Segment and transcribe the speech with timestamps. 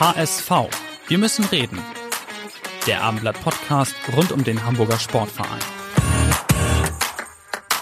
[0.00, 0.50] HSV.
[1.08, 1.78] Wir müssen reden.
[2.86, 5.60] Der Abendblatt Podcast rund um den Hamburger Sportverein.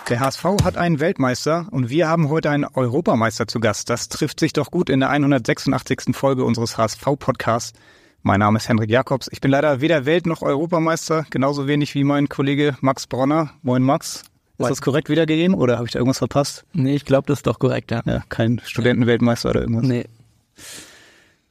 [0.08, 3.88] Der HSV hat einen Weltmeister und wir haben heute einen Europameister zu Gast.
[3.88, 6.16] Das trifft sich doch gut in der 186.
[6.16, 7.78] Folge unseres HSV-Podcasts.
[8.22, 9.28] Mein Name ist Henrik Jakobs.
[9.30, 13.50] Ich bin leider weder Welt- noch Europameister, genauso wenig wie mein Kollege Max Bronner.
[13.62, 14.24] Moin Max.
[14.58, 16.64] Ist das korrekt wiedergegeben oder habe ich da irgendwas verpasst?
[16.72, 18.02] Nee, ich glaube, das ist doch korrekt, ja.
[18.06, 19.84] Ja, kein Studentenweltmeister oder irgendwas.
[19.86, 20.06] Nee.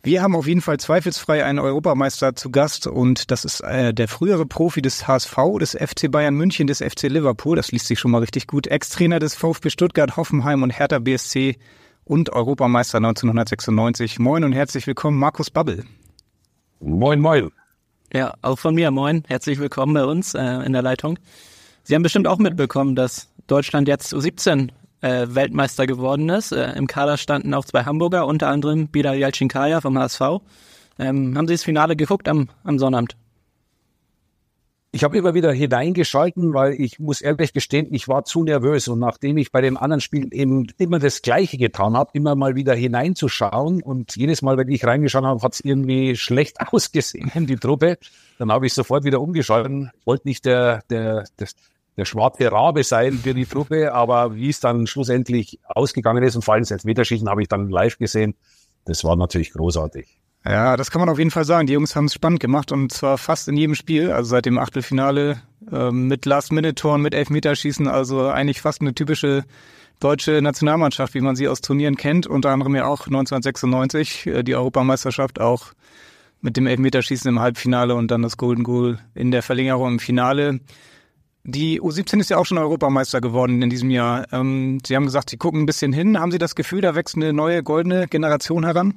[0.08, 4.08] Wir haben auf jeden Fall zweifelsfrei einen Europameister zu Gast und das ist äh, der
[4.08, 8.12] frühere Profi des HSV, des FC Bayern München, des FC Liverpool, das liest sich schon
[8.12, 11.58] mal richtig gut, Ex-Trainer des VfB Stuttgart, Hoffenheim und Hertha BSC
[12.06, 14.18] und Europameister 1996.
[14.20, 15.84] Moin und herzlich willkommen, Markus Babbel.
[16.80, 17.52] Moin, moin.
[18.14, 19.26] Ja, auch von mir, moin.
[19.28, 21.20] Herzlich willkommen bei uns äh, in der Leitung.
[21.84, 24.70] Sie haben bestimmt auch mitbekommen, dass Deutschland jetzt U17
[25.08, 26.52] äh, Weltmeister geworden ist.
[26.52, 30.22] Äh, Im Kader standen auch zwei Hamburger, unter anderem Bilal Yalcinkaya vom HSV.
[31.00, 33.16] Ähm, haben Sie das Finale geguckt am, am Sonnabend?
[34.92, 38.88] Ich habe immer wieder hineingeschalten, weil ich muss ehrlich gestehen, ich war zu nervös.
[38.88, 42.56] Und nachdem ich bei dem anderen Spiel eben immer das Gleiche getan habe, immer mal
[42.56, 47.58] wieder hineinzuschauen und jedes Mal, wenn ich reingeschaut habe, hat es irgendwie schlecht ausgesehen, die
[47.58, 48.00] Truppe,
[48.40, 49.92] dann habe ich sofort wieder umgeschalten.
[50.00, 51.48] Ich wollte nicht der, der, der,
[51.98, 56.44] der schwarze Rabe sein für die Truppe, aber wie es dann schlussendlich ausgegangen ist und
[56.44, 58.36] vor allem das Elfmeterschießen habe ich dann live gesehen,
[58.86, 60.20] das war natürlich großartig.
[60.46, 61.68] Ja, das kann man auf jeden Fall sagen.
[61.68, 64.58] Die Jungs haben es spannend gemacht und zwar fast in jedem Spiel, also seit dem
[64.58, 65.42] Achtelfinale
[65.72, 69.44] äh, mit Last-Minute-Toren, mit Elfmeterschießen, also eigentlich fast eine typische
[70.00, 74.56] deutsche Nationalmannschaft, wie man sie aus Turnieren kennt, unter anderem ja auch 1996 äh, die
[74.56, 75.74] Europameisterschaft auch
[76.40, 80.60] mit dem Elfmeterschießen im Halbfinale und dann das Golden Goal in der Verlängerung im Finale.
[81.50, 84.28] Die U17 ist ja auch schon Europameister geworden in diesem Jahr.
[84.34, 86.20] Ähm, Sie haben gesagt, Sie gucken ein bisschen hin.
[86.20, 88.96] Haben Sie das Gefühl, da wächst eine neue goldene Generation heran?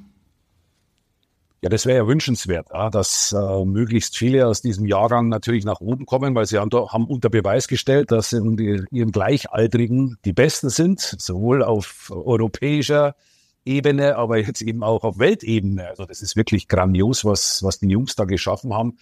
[1.61, 5.79] Ja, das wäre ja wünschenswert, ja, dass äh, möglichst viele aus diesem Jahrgang natürlich nach
[5.79, 10.33] oben kommen, weil sie haben, haben unter Beweis gestellt, dass sie in ihren Gleichaltrigen die
[10.33, 13.15] Besten sind, sowohl auf europäischer
[13.63, 15.87] Ebene, aber jetzt eben auch auf Weltebene.
[15.87, 18.97] Also das ist wirklich grandios, was, was die Jungs da geschaffen haben.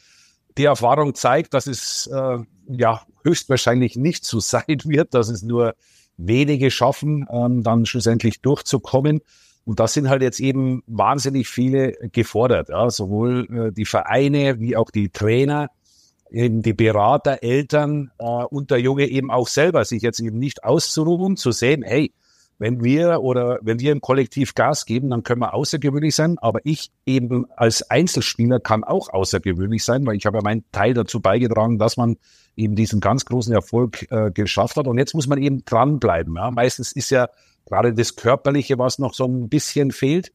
[0.58, 2.38] Die Erfahrung zeigt, dass es äh,
[2.68, 5.76] ja höchstwahrscheinlich nicht so sein wird, dass es nur
[6.18, 9.22] wenige schaffen, ähm, dann schlussendlich durchzukommen.
[9.66, 14.76] Und da sind halt jetzt eben wahnsinnig viele gefordert, ja, sowohl äh, die Vereine wie
[14.76, 15.70] auch die Trainer,
[16.32, 20.64] eben die Berater, Eltern äh, und der Junge eben auch selber, sich jetzt eben nicht
[20.64, 22.12] auszuruhen, zu sehen, hey,
[22.60, 26.38] wenn wir oder wenn wir im Kollektiv Gas geben, dann können wir außergewöhnlich sein.
[26.40, 30.94] Aber ich eben als Einzelspieler kann auch außergewöhnlich sein, weil ich habe ja meinen Teil
[30.94, 32.18] dazu beigetragen, dass man
[32.58, 34.88] eben diesen ganz großen Erfolg äh, geschafft hat.
[34.88, 36.36] Und jetzt muss man eben dranbleiben.
[36.36, 36.52] Ja.
[36.52, 37.30] Meistens ist ja
[37.66, 40.34] gerade das Körperliche, was noch so ein bisschen fehlt.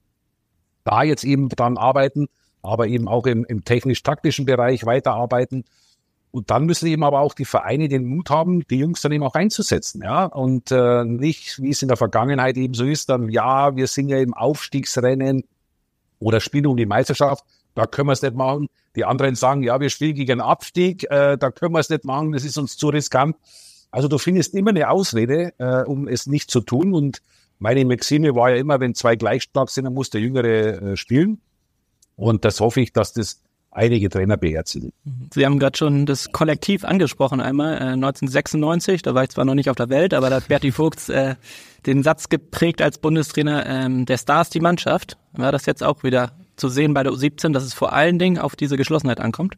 [0.83, 2.29] Da jetzt eben dran arbeiten,
[2.63, 5.65] aber eben auch im, im technisch-taktischen Bereich weiterarbeiten.
[6.35, 9.23] Und dann müssen eben aber auch die Vereine den Mut haben, die Jungs dann eben
[9.23, 10.25] auch einzusetzen, ja.
[10.25, 14.09] Und äh, nicht, wie es in der Vergangenheit eben so ist, dann ja, wir sind
[14.09, 15.45] ja im Aufstiegsrennen
[16.19, 17.45] oder spielen um die Meisterschaft,
[17.77, 18.67] da können wir es nicht machen.
[18.97, 22.33] Die anderen sagen, ja, wir spielen gegen Abstieg, äh, da können wir es nicht machen,
[22.33, 23.37] das ist uns zu riskant.
[23.93, 26.95] Also du findest immer eine Ausrede, äh, um es nicht zu tun.
[26.95, 27.23] Und
[27.61, 30.97] meine Maxime war ja immer, wenn zwei gleich stark sind, dann muss der Jüngere äh,
[30.97, 31.41] spielen.
[32.17, 33.44] Und das hoffe ich, dass das
[33.75, 34.93] einige Trainer beherzigen.
[35.33, 39.55] Sie haben gerade schon das Kollektiv angesprochen einmal, äh, 1996, da war ich zwar noch
[39.55, 41.35] nicht auf der Welt, aber da hat Berti Vogts äh,
[41.87, 45.19] den Satz geprägt als Bundestrainer, ähm, der Star ist die Mannschaft.
[45.33, 48.39] War das jetzt auch wieder zu sehen bei der U17, dass es vor allen Dingen
[48.39, 49.57] auf diese Geschlossenheit ankommt?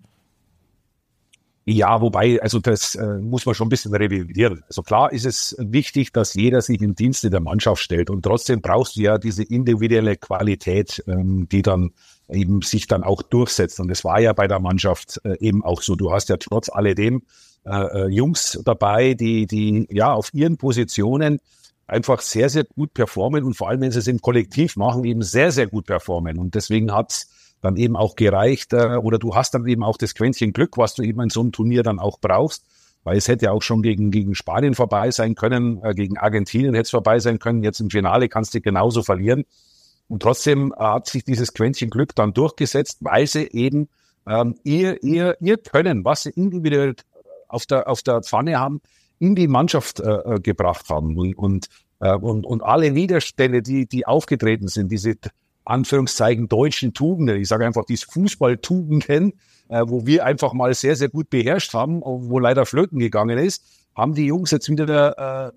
[1.68, 4.62] Ja, wobei, also das äh, muss man schon ein bisschen revidieren.
[4.68, 8.60] Also klar ist es wichtig, dass jeder sich im Dienste der Mannschaft stellt und trotzdem
[8.60, 11.90] brauchst du ja diese individuelle Qualität, ähm, die dann
[12.28, 13.80] eben sich dann auch durchsetzt.
[13.80, 15.94] Und das war ja bei der Mannschaft äh, eben auch so.
[15.94, 17.22] Du hast ja trotz alledem
[17.64, 21.40] äh, äh, Jungs dabei, die, die ja auf ihren Positionen
[21.86, 25.22] einfach sehr, sehr gut performen und vor allem, wenn sie es im Kollektiv machen, eben
[25.22, 26.38] sehr, sehr gut performen.
[26.38, 27.28] Und deswegen hat's
[27.60, 30.94] dann eben auch gereicht äh, oder du hast dann eben auch das Quäntchen Glück, was
[30.94, 32.64] du eben in so einem Turnier dann auch brauchst.
[33.04, 36.74] weil es hätte ja auch schon gegen, gegen Spanien vorbei sein können, äh, gegen Argentinien
[36.74, 37.62] hätte es vorbei sein können.
[37.62, 39.44] Jetzt im Finale kannst du genauso verlieren.
[40.08, 43.88] Und trotzdem hat sich dieses Quäntchen Glück dann durchgesetzt, weil sie eben
[44.26, 46.94] ähm, ihr, ihr, ihr Können, was sie individuell
[47.48, 48.80] auf der, auf der Pfanne haben,
[49.18, 51.16] in die Mannschaft äh, äh gebracht haben.
[51.16, 51.68] Und, und,
[52.00, 55.14] äh, und, und alle Widerstände, die, die aufgetreten sind, diese
[55.64, 59.32] Anführungszeichen deutschen Tugenden, ich sage einfach diese Fußballtugenden,
[59.68, 63.64] äh, wo wir einfach mal sehr, sehr gut beherrscht haben, wo leider flöten gegangen ist,
[63.96, 65.52] haben die Jungs jetzt wieder äh,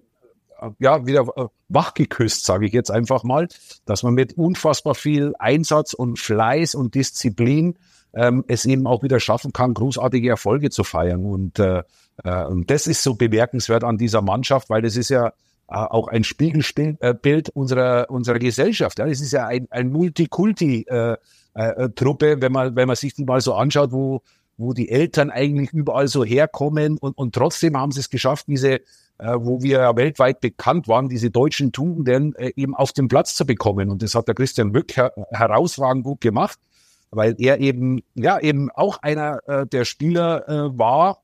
[0.80, 3.48] ja, wieder äh, wachgeküsst, sage ich jetzt einfach mal,
[3.86, 7.78] dass man mit unfassbar viel Einsatz und Fleiß und Disziplin
[8.14, 11.26] ähm, es eben auch wieder schaffen kann, großartige Erfolge zu feiern.
[11.26, 11.84] Und, äh,
[12.24, 16.08] äh, und das ist so bemerkenswert an dieser Mannschaft, weil das ist ja äh, auch
[16.08, 19.00] ein Spiegelbild äh, unserer, unserer Gesellschaft.
[19.00, 23.42] Ja, ist ja ein, ein Multikulti-Truppe, äh, äh, wenn man, wenn man sich die mal
[23.42, 24.24] so anschaut, wo,
[24.60, 28.82] wo die Eltern eigentlich überall so herkommen und, und trotzdem haben sie es geschafft, diese
[29.20, 33.36] äh, wo wir ja weltweit bekannt waren, diese deutschen Tugenden äh, eben auf den Platz
[33.36, 33.90] zu bekommen.
[33.90, 36.58] Und das hat der Christian Wück her herausragend gut gemacht,
[37.12, 41.22] weil er eben, ja, eben auch einer äh, der Spieler äh, war,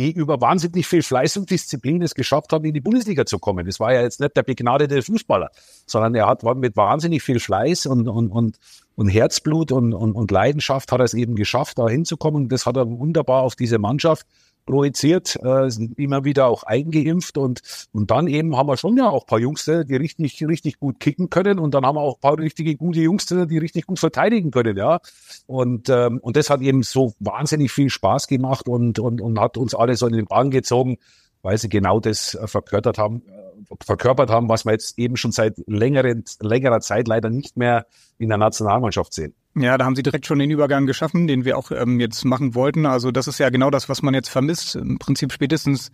[0.00, 3.66] die über wahnsinnig viel Fleiß und Disziplin es geschafft haben, in die Bundesliga zu kommen.
[3.66, 5.50] Das war ja jetzt nicht der begnadete Fußballer,
[5.86, 8.58] sondern er hat mit wahnsinnig viel Fleiß und, und, und,
[8.96, 12.48] und Herzblut und, und, und Leidenschaft hat er es eben geschafft, da hinzukommen.
[12.48, 14.26] Das hat er wunderbar auf diese Mannschaft
[14.70, 17.60] projiziert, äh, sind immer wieder auch eingeimpft und,
[17.92, 21.28] und dann eben haben wir schon ja auch paar Jungs, die richtig, richtig gut kicken
[21.28, 24.52] können und dann haben wir auch ein paar richtige gute Jungs, die richtig gut verteidigen
[24.52, 25.00] können, ja.
[25.46, 29.56] Und, ähm, und das hat eben so wahnsinnig viel Spaß gemacht und, und, und hat
[29.56, 30.98] uns alle so in den Bahn gezogen,
[31.42, 33.49] weil sie genau das äh, verkörpert haben, äh,
[33.84, 37.86] verkörpert haben, was wir jetzt eben schon seit längeren, längerer Zeit leider nicht mehr
[38.18, 39.34] in der Nationalmannschaft sehen.
[39.56, 42.54] Ja, da haben sie direkt schon den Übergang geschaffen, den wir auch ähm, jetzt machen
[42.54, 42.86] wollten.
[42.86, 44.76] Also das ist ja genau das, was man jetzt vermisst.
[44.76, 45.90] Im Prinzip spätestens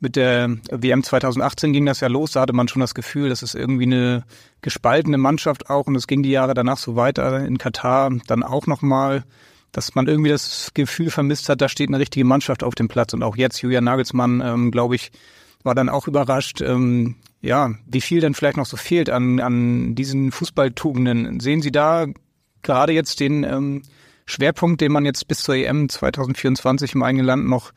[0.00, 2.32] mit der WM 2018 ging das ja los.
[2.32, 4.24] Da hatte man schon das Gefühl, das ist irgendwie eine
[4.62, 5.86] gespaltene Mannschaft auch.
[5.86, 9.24] Und es ging die Jahre danach so weiter in Katar dann auch nochmal,
[9.72, 13.12] dass man irgendwie das Gefühl vermisst hat, da steht eine richtige Mannschaft auf dem Platz.
[13.12, 15.12] Und auch jetzt, Julian Nagelsmann, ähm, glaube ich,
[15.66, 19.94] war dann auch überrascht, ähm, ja, wie viel dann vielleicht noch so fehlt an, an
[19.94, 21.40] diesen Fußballtugenden.
[21.40, 22.06] Sehen Sie da
[22.62, 23.82] gerade jetzt den ähm,
[24.24, 27.72] Schwerpunkt, den man jetzt bis zur EM 2024 im eigenen Land noch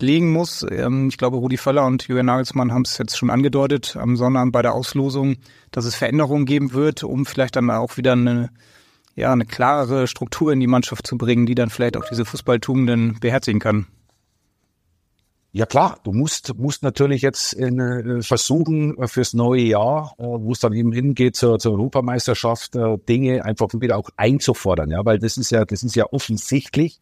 [0.00, 0.64] legen muss.
[0.70, 4.52] Ähm, ich glaube, Rudi Völler und Julian Nagelsmann haben es jetzt schon angedeutet am Sonnabend
[4.52, 5.36] bei der Auslosung,
[5.70, 8.50] dass es Veränderungen geben wird, um vielleicht dann auch wieder eine,
[9.14, 13.18] ja, eine klarere Struktur in die Mannschaft zu bringen, die dann vielleicht auch diese Fußballtugenden
[13.20, 13.86] beherzigen kann.
[15.50, 20.22] Ja klar, du musst, musst natürlich jetzt in, äh, versuchen äh, fürs neue Jahr, äh,
[20.24, 25.04] wo es dann eben hingeht zur, zur Europameisterschaft, äh, Dinge einfach wieder auch einzufordern, ja,
[25.06, 27.00] weil das ist ja, das ist ja offensichtlich,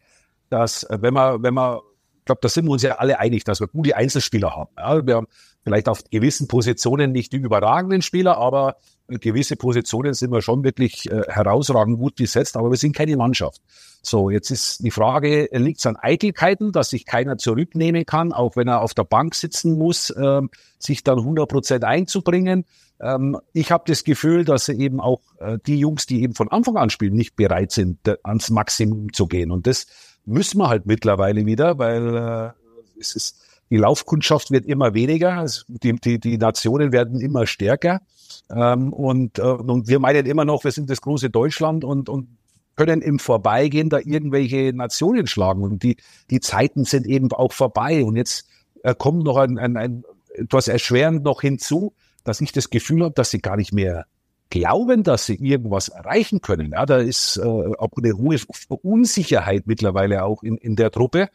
[0.49, 1.79] dass äh, wenn man, wenn man,
[2.19, 4.71] ich glaube, da sind wir uns ja alle einig, dass wir gute Einzelspieler haben.
[4.77, 5.05] Ja.
[5.05, 5.27] Wir haben
[5.63, 8.77] vielleicht auf gewissen Positionen nicht die überragenden Spieler, aber
[9.07, 13.61] gewisse Positionen sind wir schon wirklich äh, herausragend gut besetzt, aber wir sind keine Mannschaft.
[14.01, 18.55] So, jetzt ist die Frage, liegt es an Eitelkeiten, dass sich keiner zurücknehmen kann, auch
[18.55, 20.41] wenn er auf der Bank sitzen muss, äh,
[20.79, 22.65] sich dann 100 Prozent einzubringen.
[22.99, 26.77] Ähm, ich habe das Gefühl, dass eben auch äh, die Jungs, die eben von Anfang
[26.77, 29.51] an spielen, nicht bereit sind, ans Maximum zu gehen.
[29.51, 29.87] Und das
[30.25, 35.93] müssen wir halt mittlerweile wieder, weil äh, es ist, die Laufkundschaft wird immer weniger, die,
[35.93, 38.01] die, die Nationen werden immer stärker.
[38.49, 42.37] Ähm, und, äh, und wir meinen immer noch, wir sind das große Deutschland und, und
[42.75, 45.63] können im Vorbeigehen da irgendwelche Nationen schlagen.
[45.63, 45.97] Und die,
[46.29, 48.05] die Zeiten sind eben auch vorbei.
[48.05, 48.47] Und jetzt
[48.83, 50.03] äh, kommt noch ein, ein, ein
[50.33, 54.05] etwas erschwerend noch hinzu, dass ich das Gefühl habe, dass sie gar nicht mehr
[54.49, 56.71] glauben, dass sie irgendwas erreichen können.
[56.71, 58.37] Ja, da ist äh, auch eine hohe
[58.81, 61.29] Unsicherheit mittlerweile auch in, in der Truppe.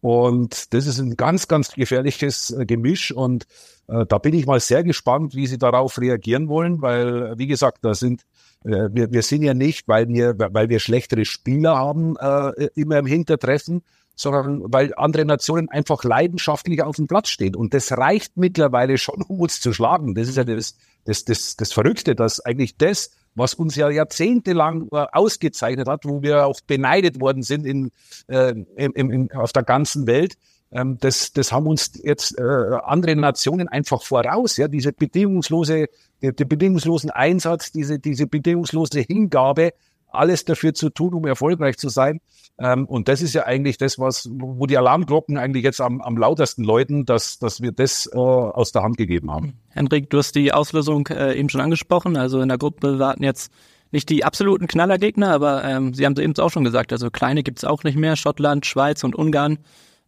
[0.00, 3.12] Und das ist ein ganz, ganz gefährliches äh, Gemisch.
[3.12, 3.46] Und
[3.88, 7.78] äh, da bin ich mal sehr gespannt, wie sie darauf reagieren wollen, weil, wie gesagt,
[7.82, 8.24] da sind
[8.64, 12.98] äh, wir, wir sind ja nicht, weil wir, weil wir schlechtere Spieler haben, äh, immer
[12.98, 13.82] im Hintertreffen,
[14.16, 17.56] sondern weil andere Nationen einfach leidenschaftlich auf dem Platz stehen.
[17.56, 20.14] Und das reicht mittlerweile schon, um uns zu schlagen.
[20.14, 24.88] Das ist ja das, das, das, das Verrückte, dass eigentlich das, was uns ja jahrzehntelang
[24.90, 27.90] ausgezeichnet hat, wo wir auch beneidet worden sind in,
[28.28, 30.36] äh, in, in, auf der ganzen Welt,
[30.72, 34.56] ähm, das, das haben uns jetzt äh, andere Nationen einfach voraus.
[34.56, 35.86] Ja, diese bedingungslose,
[36.22, 39.72] der, der bedingungslosen Einsatz, diese, diese bedingungslose Hingabe,
[40.12, 42.20] alles dafür zu tun, um erfolgreich zu sein.
[42.58, 46.16] Ähm, und das ist ja eigentlich das, was, wo die Alarmglocken eigentlich jetzt am, am
[46.16, 49.54] lautesten läuten, dass, dass wir das äh, aus der Hand gegeben haben.
[49.70, 52.16] Henrik, du hast die Auslösung äh, eben schon angesprochen.
[52.16, 53.52] Also in der Gruppe warten jetzt
[53.92, 57.42] nicht die absoluten Knallergegner, aber ähm, Sie haben es eben auch schon gesagt, also kleine
[57.42, 58.16] gibt's auch nicht mehr.
[58.16, 59.58] Schottland, Schweiz und Ungarn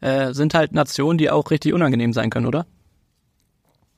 [0.01, 2.67] äh, sind halt Nationen, die auch richtig unangenehm sein können, oder?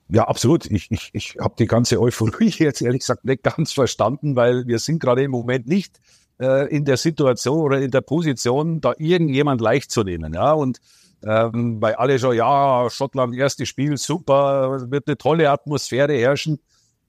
[0.08, 0.66] Ja, absolut.
[0.66, 4.78] Ich, ich, ich habe die ganze Euphorie jetzt ehrlich gesagt nicht ganz verstanden, weil wir
[4.78, 6.00] sind gerade im Moment nicht
[6.40, 10.34] äh, in der Situation oder in der Position, da irgendjemand leicht zu nehmen.
[10.34, 10.80] Ja, und
[11.24, 16.60] ähm, weil alle schon, ja, Schottland, erstes Spiel, super, wird eine tolle Atmosphäre herrschen.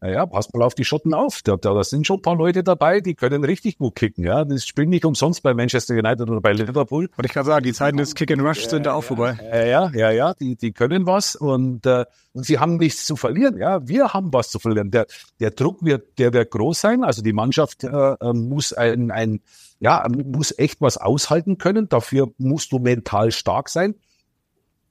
[0.05, 1.41] Naja, passt mal auf die Schotten auf.
[1.43, 4.23] Da, da, da sind schon ein paar Leute dabei, die können richtig gut kicken.
[4.23, 7.09] Ja, das spielt nicht umsonst bei Manchester United oder bei Liverpool.
[7.15, 9.35] Wollte ich gerade sagen, die Zeiten des Kick and Rush sind da auch vorbei.
[9.51, 13.57] Ja, ja, ja, die, die können was und, äh, und sie haben nichts zu verlieren.
[13.57, 14.91] Ja, wir haben was zu verlieren.
[14.91, 15.07] Der,
[15.39, 17.03] der Druck wird, der wird groß sein.
[17.03, 19.41] Also die Mannschaft äh, äh muss ein, ein,
[19.79, 21.89] ja, muss echt was aushalten können.
[21.89, 23.95] Dafür musst du mental stark sein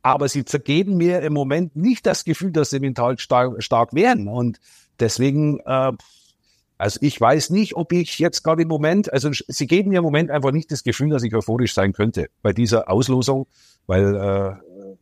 [0.05, 4.29] aber sie zergeben mir im Moment nicht das Gefühl, dass sie mental stark, stark wären.
[4.29, 4.61] Und
[5.01, 5.93] deswegen, äh,
[6.79, 10.05] also ich weiß nicht, ob ich jetzt gerade im Moment, also sie geben mir im
[10.05, 13.47] Moment einfach nicht das Gefühl, dass ich euphorisch sein könnte bei dieser Auslosung,
[13.87, 14.53] weil äh,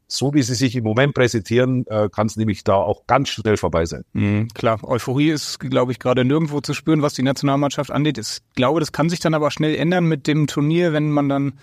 [0.06, 3.56] so wie sie sich im Moment präsentieren, äh, kann es nämlich da auch ganz schnell
[3.56, 4.04] vorbei sein.
[4.12, 8.18] Mhm, klar, Euphorie ist, glaube ich, gerade nirgendwo zu spüren, was die Nationalmannschaft angeht.
[8.18, 11.54] Ich glaube, das kann sich dann aber schnell ändern mit dem Turnier, wenn man dann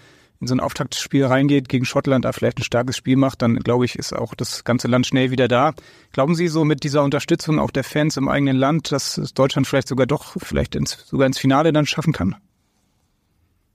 [0.42, 3.86] in so ein Auftaktspiel reingeht, gegen Schottland da vielleicht ein starkes Spiel macht, dann glaube
[3.86, 5.74] ich, ist auch das ganze Land schnell wieder da.
[6.14, 9.90] Glauben Sie so mit dieser Unterstützung auch der Fans im eigenen Land, dass Deutschland vielleicht
[9.90, 12.36] sogar doch vielleicht ins, sogar ins Finale dann schaffen kann?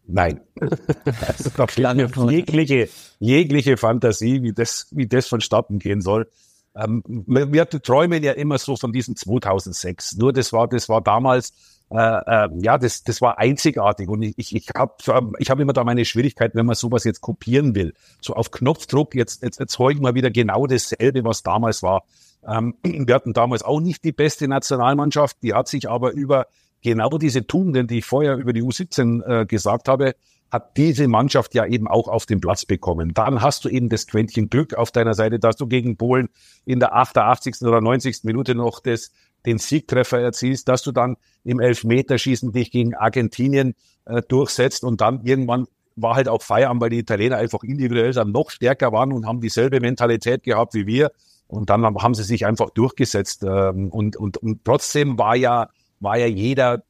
[0.07, 0.41] Nein.
[2.31, 6.29] jegliche, jegliche Fantasie, wie das, wie das vonstatten gehen soll.
[6.77, 10.17] Ähm, wir träumen ja immer so von diesem 2006.
[10.17, 11.53] Nur das war, das war damals
[11.91, 14.95] äh, äh, ja, das, das war einzigartig und ich, ich, ich habe
[15.39, 17.95] ich hab immer da meine Schwierigkeiten, wenn man sowas jetzt kopieren will.
[18.21, 22.05] So auf Knopfdruck, jetzt, jetzt erzeugen wir wieder genau dasselbe, was damals war.
[22.47, 26.47] Ähm, wir hatten damals auch nicht die beste Nationalmannschaft, die hat sich aber über
[26.83, 30.15] genau diese Tugenden, die ich vorher über die U17 äh, gesagt habe,
[30.51, 33.13] hat diese Mannschaft ja eben auch auf den Platz bekommen.
[33.13, 36.29] Dann hast du eben das Quäntchen Glück auf deiner Seite, dass du gegen Polen
[36.65, 37.63] in der 88.
[37.63, 38.23] oder 90.
[38.23, 39.11] Minute noch das
[39.47, 43.75] den Siegtreffer erzielst, dass du dann im Elfmeterschießen dich gegen Argentinien
[44.07, 48.33] äh, durchsetzt und dann irgendwann war halt auch Feierabend, weil die Italiener einfach individuell dann
[48.33, 51.13] noch stärker waren und haben dieselbe Mentalität gehabt wie wir.
[51.47, 53.45] Und dann haben sie sich einfach durchgesetzt.
[53.45, 55.69] Ähm, und, und, und trotzdem war ja,
[56.01, 56.83] war ja jeder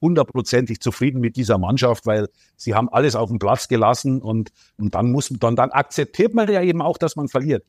[0.00, 4.94] hundertprozentig zufrieden mit dieser Mannschaft, weil sie haben alles auf den Platz gelassen und, und
[4.94, 7.64] dann muss dann, dann akzeptiert man ja eben auch, dass man verliert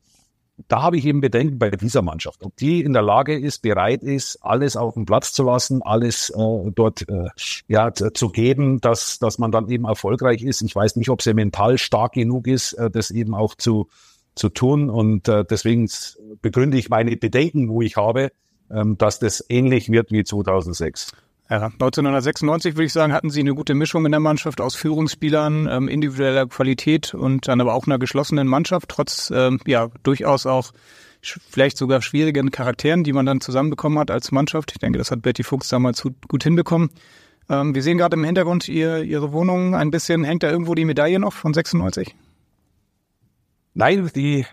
[0.67, 4.03] da habe ich eben Bedenken bei dieser Mannschaft, ob die in der Lage ist, bereit
[4.03, 7.29] ist, alles auf den Platz zu lassen, alles äh, dort äh,
[7.67, 10.61] ja zu geben, dass dass man dann eben erfolgreich ist.
[10.61, 13.87] Ich weiß nicht, ob sie mental stark genug ist, äh, das eben auch zu
[14.35, 15.89] zu tun und äh, deswegen
[16.41, 18.31] begründe ich meine Bedenken, wo ich habe,
[18.71, 21.11] ähm, dass das ähnlich wird wie 2006.
[21.49, 25.67] Ja, 1996 würde ich sagen, hatten sie eine gute Mischung in der Mannschaft aus Führungsspielern,
[25.67, 30.71] ähm, individueller Qualität und dann aber auch einer geschlossenen Mannschaft, trotz ähm, ja durchaus auch
[31.21, 34.71] vielleicht sogar schwierigen Charakteren, die man dann zusammenbekommen hat als Mannschaft.
[34.73, 36.91] Ich denke, das hat Betty Fuchs damals gut hinbekommen.
[37.49, 40.23] Ähm, wir sehen gerade im Hintergrund ihr, ihre Wohnung ein bisschen.
[40.23, 42.15] Hängt da irgendwo die Medaille noch von 96?
[43.73, 44.45] Nein, die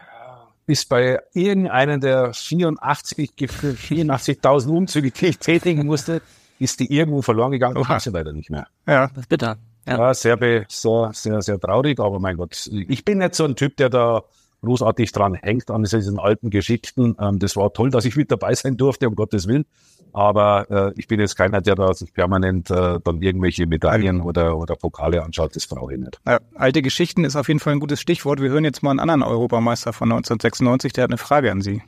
[0.66, 6.22] ist bei irgendeinem der 84, 84.000 Umzüge, die ich tätigen musste,
[6.58, 8.66] ist die irgendwo verloren gegangen und hat sie leider nicht mehr.
[8.86, 9.56] Ja, das ist bitter.
[9.86, 13.56] Ja, ja sehr, so, sehr, sehr traurig, aber mein Gott, ich bin nicht so ein
[13.56, 14.22] Typ, der da
[14.62, 17.16] großartig dran hängt an diesen alten Geschichten.
[17.20, 19.64] Ähm, das war toll, dass ich mit dabei sein durfte, um Gottes Willen.
[20.12, 24.56] Aber äh, ich bin jetzt keiner, der da sich permanent äh, dann irgendwelche Medaillen oder,
[24.56, 25.54] oder Pokale anschaut.
[25.54, 26.18] Das brauche ich nicht.
[26.26, 28.40] Ja, alte Geschichten ist auf jeden Fall ein gutes Stichwort.
[28.40, 31.82] Wir hören jetzt mal einen anderen Europameister von 1996, der hat eine Frage an Sie.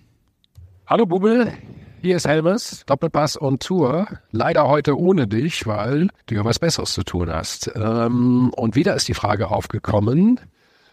[0.87, 1.53] Hallo Bubel,
[2.01, 4.07] hier ist Helmes, Doppelpass und Tour.
[4.31, 7.71] Leider heute ohne dich, weil du ja was Besseres zu tun hast.
[7.75, 10.41] Ähm, und wieder ist die Frage aufgekommen,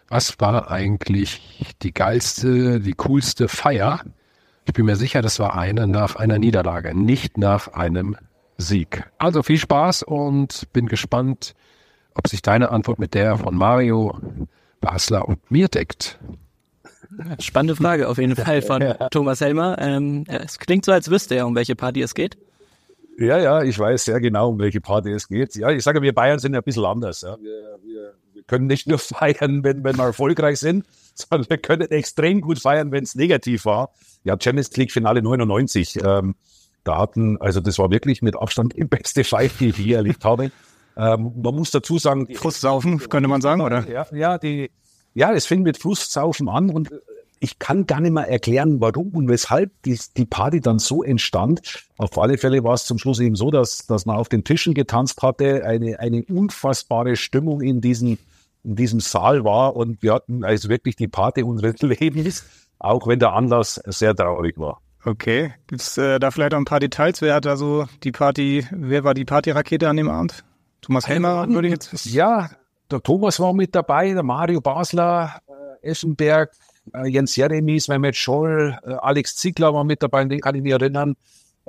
[0.07, 4.01] was war eigentlich die geilste, die coolste Feier?
[4.65, 8.15] Ich bin mir sicher, das war eine nach einer Niederlage, nicht nach einem
[8.57, 9.03] Sieg.
[9.17, 11.53] Also viel Spaß und bin gespannt,
[12.13, 14.17] ob sich deine Antwort mit der von Mario,
[14.81, 16.19] Basler und mir deckt.
[17.39, 18.93] Spannende Frage auf jeden Fall von ja.
[19.09, 19.77] Thomas Helmer.
[19.79, 22.38] Ähm, es klingt so, als wüsste er, um welche Party es geht.
[23.17, 25.55] Ja, ja, ich weiß sehr genau, um welche Party es geht.
[25.55, 27.21] Ja, ich sage, wir Bayern sind ja ein bisschen anders.
[27.21, 27.38] Ja.
[27.39, 31.89] Wir, wir, wir können nicht nur feiern, wenn, wenn wir erfolgreich sind, sondern wir können
[31.91, 33.91] extrem gut feiern, wenn es negativ war.
[34.24, 36.00] Ja, Champions League Finale 99.
[36.03, 36.35] Ähm,
[36.83, 40.24] da hatten, also das war wirklich mit Abstand die beste Feier, die ich je erlebt
[40.25, 40.51] habe.
[40.97, 43.88] Ähm, man muss dazu sagen, die Frustsaufen, könnte man sagen, oder?
[43.89, 44.71] Ja, ja, die,
[45.15, 46.91] ja, es fing mit Frustsaufen an und
[47.39, 51.86] ich kann gar nicht mehr erklären, warum und weshalb die, die Party dann so entstand.
[51.98, 54.74] Auf alle Fälle war es zum Schluss eben so, dass, dass man auf den Tischen
[54.74, 58.17] getanzt hatte, eine, eine unfassbare Stimmung in diesen,
[58.63, 62.45] in diesem Saal war und wir hatten also wirklich die Party unseres Lebens,
[62.79, 64.81] auch wenn der Anlass sehr traurig war.
[65.03, 67.22] Okay, gibt's äh, da vielleicht auch ein paar Details?
[67.22, 70.43] Wer hat da so die Party, wer war die Partyrakete an dem Abend?
[70.81, 72.05] Thomas Helmer würde ich jetzt.
[72.05, 72.50] Ja,
[72.92, 75.42] der Thomas war mit dabei, der Mario Basler,
[75.82, 76.51] äh, Eschenberg,
[76.94, 80.72] äh, Jens Jeremies, Mehmet Scholl, äh, Alex Ziegler war mit dabei, den kann ich mich
[80.72, 81.15] erinnern.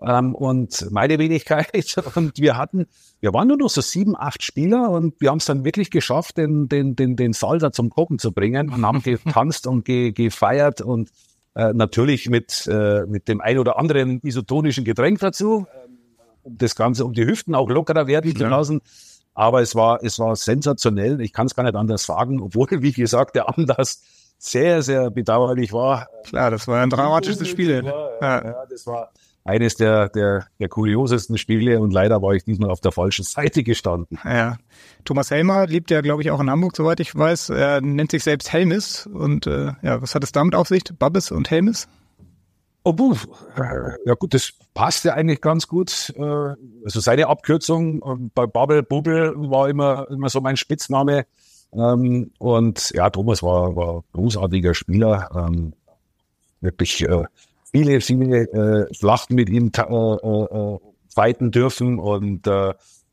[0.02, 1.70] Ähm, und meine Wenigkeit.
[2.14, 2.86] Und wir hatten,
[3.20, 6.36] wir waren nur noch so sieben, acht Spieler und wir haben es dann wirklich geschafft,
[6.36, 10.82] den, den, den, den Salsa zum Kochen zu bringen und haben getanzt und ge, gefeiert
[10.82, 11.10] und
[11.54, 15.66] äh, natürlich mit, äh, mit dem ein oder anderen isotonischen Getränk dazu,
[16.42, 18.82] um das Ganze, um die Hüften auch lockerer werden zu lassen.
[19.36, 21.20] Aber es war, es war sensationell.
[21.20, 24.02] Ich kann es gar nicht anders sagen, obwohl, wie gesagt, der Anlass
[24.38, 26.08] sehr, sehr bedauerlich war.
[26.24, 27.84] Klar, das war ein dramatisches Spiel.
[27.84, 29.12] Ja, ja, das war
[29.44, 33.62] eines der, der, der kuriosesten Spiele und leider war ich diesmal auf der falschen Seite
[33.62, 34.18] gestanden.
[34.24, 34.56] Ja.
[35.04, 37.50] Thomas Helmer lebt ja, glaube ich, auch in Hamburg, soweit ich weiß.
[37.50, 40.82] Er nennt sich selbst Helmis und äh, ja, was hat es damit auf sich?
[40.98, 41.88] Babbes und Helmis?
[42.88, 43.12] Oh,
[44.04, 46.14] ja gut, das passt ja eigentlich ganz gut.
[46.16, 51.26] Äh, also seine Abkürzung bei Bubble Bubble war immer, immer so mein Spitzname.
[51.72, 55.28] Ähm, und ja, Thomas war, war großartiger Spieler.
[55.34, 55.72] Ähm,
[56.60, 57.24] wirklich äh,
[57.72, 59.72] viele, viele äh, Schlachten mit ihm
[61.12, 62.46] fighten dürfen und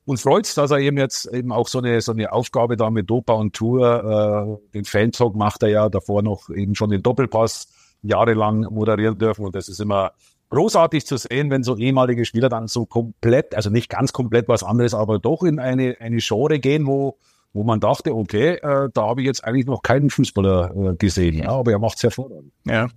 [0.05, 3.09] uns freut's, dass er eben jetzt eben auch so eine so eine Aufgabe da mit
[3.09, 7.69] Dopa und Tour, den Fantalk macht er ja davor noch eben schon den Doppelpass
[8.03, 10.12] jahrelang moderieren dürfen und das ist immer
[10.50, 14.63] großartig zu sehen, wenn so ehemalige Spieler dann so komplett, also nicht ganz komplett was
[14.63, 17.17] anderes, aber doch in eine eine Genre gehen, wo
[17.53, 21.38] wo man dachte, okay, äh, da habe ich jetzt eigentlich noch keinen Fußballer äh, gesehen,
[21.38, 22.51] ja, aber er macht's hervorragend.
[22.65, 22.89] Ja.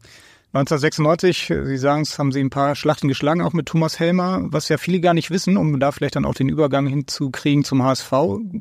[0.53, 4.71] 1996, Sie sagen es, haben Sie ein paar Schlachten geschlagen, auch mit Thomas Helmer, was
[4.71, 8.13] ja viele gar nicht wissen, um da vielleicht dann auch den Übergang hinzukriegen zum HSV.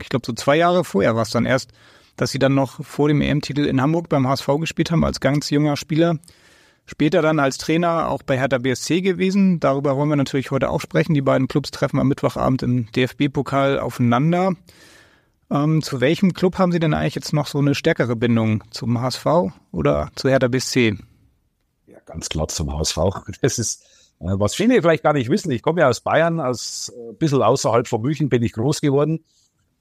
[0.01, 1.71] Ich glaube, so zwei Jahre vorher war es dann erst,
[2.15, 5.49] dass Sie dann noch vor dem EM-Titel in Hamburg beim HSV gespielt haben, als ganz
[5.49, 6.17] junger Spieler.
[6.85, 9.59] Später dann als Trainer auch bei Hertha BSC gewesen.
[9.59, 11.15] Darüber wollen wir natürlich heute auch sprechen.
[11.15, 14.53] Die beiden Clubs treffen am Mittwochabend im DFB-Pokal aufeinander.
[15.49, 18.63] Ähm, zu welchem Club haben Sie denn eigentlich jetzt noch so eine stärkere Bindung?
[18.69, 19.25] Zum HSV
[19.71, 20.97] oder zu Hertha BSC?
[22.05, 22.97] ganz klar zum HSV.
[23.41, 23.83] Das ist,
[24.19, 25.51] äh, was viele vielleicht gar nicht wissen.
[25.51, 28.81] Ich komme ja aus Bayern, aus äh, ein bisschen außerhalb von München bin ich groß
[28.81, 29.23] geworden.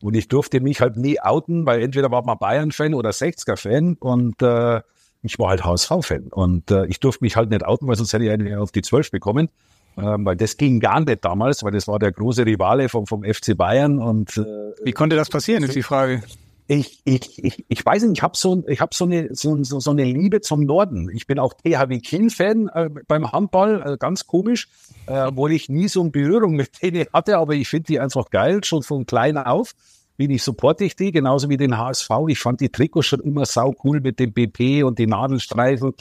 [0.04, 4.42] Und ich durfte mich halt nie outen, weil entweder war man Bayern-Fan oder 60er-Fan und
[4.42, 4.82] äh,
[5.22, 6.24] ich war halt HSV-Fan.
[6.30, 8.82] Und äh, ich durfte mich halt nicht outen, weil sonst hätte ich einen auf die
[8.82, 9.48] 12 bekommen.
[9.96, 13.24] Ähm, weil das ging gar nicht damals, weil das war der große Rivale vom, vom
[13.24, 13.98] FC Bayern.
[13.98, 14.44] Und äh,
[14.84, 16.20] Wie konnte das passieren, ist die Frage
[16.66, 19.90] ich, ich, ich, ich weiß nicht, ich habe so, ich hab so, eine, so, so
[19.90, 21.10] eine Liebe zum Norden.
[21.14, 24.68] Ich bin auch THW Kiel-Fan äh, beim Handball, äh, ganz komisch,
[25.06, 28.30] äh, wo ich nie so eine Berührung mit denen hatte, aber ich finde die einfach
[28.30, 29.74] geil, schon von klein auf
[30.16, 32.08] bin ich supporte ich die, genauso wie den HSV.
[32.28, 35.92] Ich fand die Trikots schon immer sau cool mit dem BP und die Nadelstreifen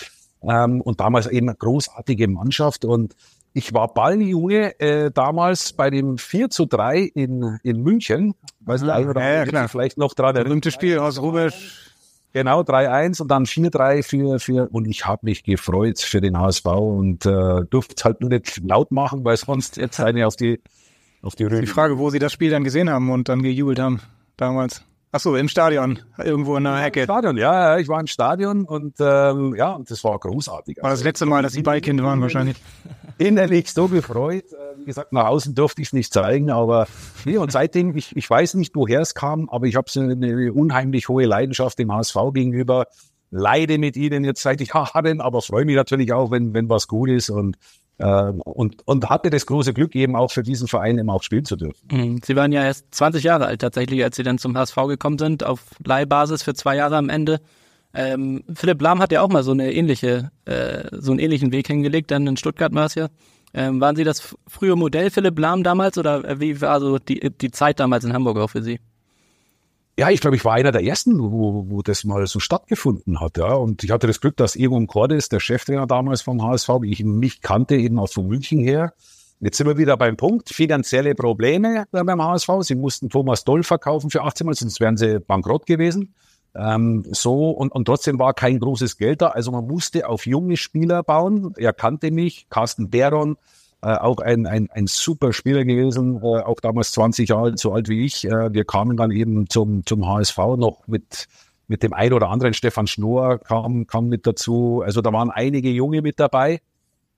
[0.43, 3.15] ähm, und damals eben eine großartige Mannschaft und
[3.53, 8.33] ich war Balljunge äh, damals bei dem 4 zu 3 in, in München.
[8.61, 9.69] Weiß nicht, ja, ja, klar.
[9.69, 10.49] vielleicht noch dran erinnern.
[10.49, 11.91] Berühmte Spiel aus Rubisch.
[12.33, 16.65] Genau, 3-1 und dann 4-3 für, für, und ich habe mich gefreut für den HSV
[16.65, 20.59] und äh, durfte es halt nur nicht laut machen, weil sonst jetzt eine auf die,
[21.21, 21.61] auf die Rüge.
[21.61, 23.99] Die Frage, wo Sie das Spiel dann gesehen haben und dann gejubelt haben,
[24.35, 24.83] damals.
[25.11, 27.01] Ach so, im Stadion, irgendwo in der Hecke.
[27.01, 30.79] Im Stadion, ja, ich war im Stadion und ähm, ja, das war großartig.
[30.81, 32.57] War das letzte Mal, dass Sie Beikind waren wahrscheinlich?
[33.17, 34.45] Innerlich so gefreut.
[34.51, 36.87] Äh, wie gesagt, nach außen durfte ich es nicht zeigen, aber
[37.25, 40.53] nee, und seitdem, ich, ich weiß nicht, woher es kam, aber ich habe so eine
[40.53, 42.87] unheimlich hohe Leidenschaft dem HSV gegenüber.
[43.29, 47.09] Leide mit Ihnen jetzt seit Jahren, aber freue mich natürlich auch, wenn, wenn was gut
[47.09, 47.57] ist und
[47.99, 51.45] ähm, und, und hatte das große Glück, eben auch für diesen Verein eben auch spielen
[51.45, 51.87] zu dürfen.
[51.91, 52.21] Mhm.
[52.23, 55.43] Sie waren ja erst 20 Jahre alt tatsächlich, als Sie dann zum HSV gekommen sind,
[55.43, 57.39] auf Leihbasis für zwei Jahre am Ende.
[57.93, 61.67] Ähm, Philipp Lahm hat ja auch mal so eine ähnliche, äh, so einen ähnlichen Weg
[61.67, 63.07] hingelegt, dann in Stuttgart war es ja.
[63.53, 67.51] Ähm, waren Sie das frühe Modell Philipp Lahm damals oder wie war so die, die
[67.51, 68.79] Zeit damals in Hamburg auch für Sie?
[69.97, 73.37] Ja, ich glaube, ich war einer der ersten, wo, wo das mal so stattgefunden hat.
[73.37, 73.53] Ja.
[73.53, 77.43] Und ich hatte das Glück, dass Egon Cordes, der Cheftrainer damals vom HSV, ich nicht
[77.43, 78.93] kannte, eben aus von München her.
[79.39, 80.49] Jetzt sind wir wieder beim Punkt.
[80.49, 82.49] Finanzielle Probleme beim HSV.
[82.61, 86.15] Sie mussten Thomas Doll verkaufen für 18 Mal, sonst wären sie bankrott gewesen.
[86.55, 89.29] Ähm, so, und, und trotzdem war kein großes Geld da.
[89.29, 91.53] Also man musste auf junge Spieler bauen.
[91.57, 93.37] Er kannte mich, Carsten Beron,
[93.81, 97.89] äh, auch ein, ein, ein super Spieler gewesen, äh, auch damals 20 Jahre so alt
[97.89, 98.25] wie ich.
[98.25, 101.27] Äh, wir kamen dann eben zum, zum HSV noch mit,
[101.67, 102.53] mit dem ein oder anderen.
[102.53, 104.83] Stefan Schnorr kam, kam mit dazu.
[104.85, 106.61] Also da waren einige Junge mit dabei.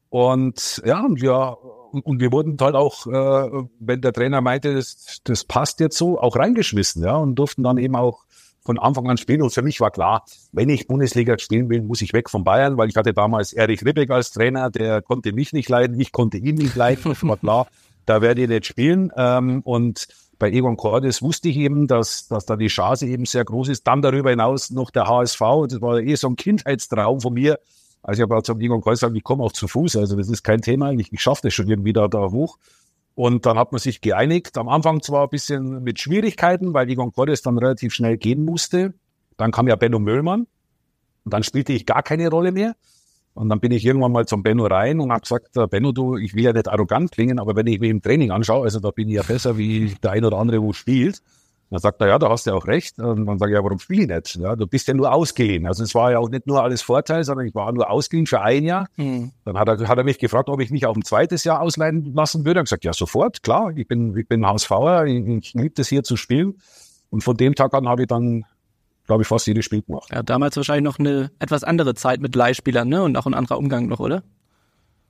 [0.09, 1.57] Und ja, und wir,
[1.91, 6.19] und wir wurden halt auch, äh, wenn der Trainer meinte, das, das passt jetzt so,
[6.19, 8.24] auch reingeschmissen, ja, und durften dann eben auch
[8.65, 9.43] von Anfang an spielen.
[9.43, 12.77] Und für mich war klar, wenn ich Bundesliga spielen will, muss ich weg von Bayern,
[12.77, 16.37] weil ich hatte damals Erich Ribbeck als Trainer, der konnte mich nicht leiden, ich konnte
[16.37, 17.11] ihn nicht leiden.
[17.11, 17.67] Das war klar,
[18.05, 19.11] da werde ich nicht spielen.
[19.15, 20.07] Ähm, und
[20.39, 23.87] bei Egon Cordes wusste ich eben, dass, dass da die Chance eben sehr groß ist.
[23.87, 25.39] Dann darüber hinaus noch der HSV.
[25.69, 27.59] Das war eh so ein Kindheitstraum von mir.
[28.01, 29.95] Also ich habe zum Egon Cordes gesagt, ich komme auch zu Fuß.
[29.95, 30.91] Also das ist kein Thema.
[30.91, 32.57] Ich, ich schaffe das schon irgendwie da, da hoch.
[33.15, 34.57] Und dann hat man sich geeinigt.
[34.57, 38.93] Am Anfang zwar ein bisschen mit Schwierigkeiten, weil Egon Cordes dann relativ schnell gehen musste.
[39.37, 40.47] Dann kam ja Benno Möllmann.
[41.23, 42.75] Und dann spielte ich gar keine Rolle mehr.
[43.33, 46.35] Und dann bin ich irgendwann mal zum Benno rein und habe gesagt, Benno, du, ich
[46.35, 49.09] will ja nicht arrogant klingen, aber wenn ich mich im Training anschaue, also da bin
[49.09, 51.21] ich ja besser wie der ein oder andere, wo spielt.
[51.69, 52.99] Dann sagt er, ja, da hast du ja auch recht.
[52.99, 54.35] Und dann sage ich, ja, warum spiele ich nicht?
[54.35, 55.65] Ja, du bist ja nur ausgeliehen.
[55.65, 58.41] Also es war ja auch nicht nur alles Vorteil, sondern ich war nur ausgeliehen für
[58.41, 58.87] ein Jahr.
[58.97, 59.31] Mhm.
[59.45, 62.13] Dann hat er, hat er mich gefragt, ob ich mich auf ein zweites Jahr ausleihen
[62.13, 62.59] lassen würde.
[62.59, 63.71] Ich gesagt, ja, sofort, klar.
[63.75, 66.55] Ich bin, ich bin HSVer, ich, ich liebe das hier zu spielen.
[67.09, 68.45] Und von dem Tag an habe ich dann
[69.07, 70.09] glaube ich, fast jedes Spiel gemacht.
[70.11, 73.03] Ja, damals wahrscheinlich noch eine etwas andere Zeit mit Leihspielern, ne?
[73.03, 74.23] Und auch ein anderer Umgang noch, oder?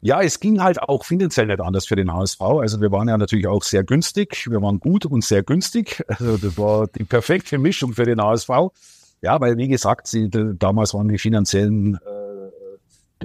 [0.05, 2.39] Ja, es ging halt auch finanziell nicht anders für den HSV.
[2.39, 4.45] Also wir waren ja natürlich auch sehr günstig.
[4.47, 6.03] Wir waren gut und sehr günstig.
[6.19, 8.49] Also das war die perfekte Mischung für den HSV.
[9.23, 11.97] Ja, weil wie gesagt, sie, damals waren die finanziellen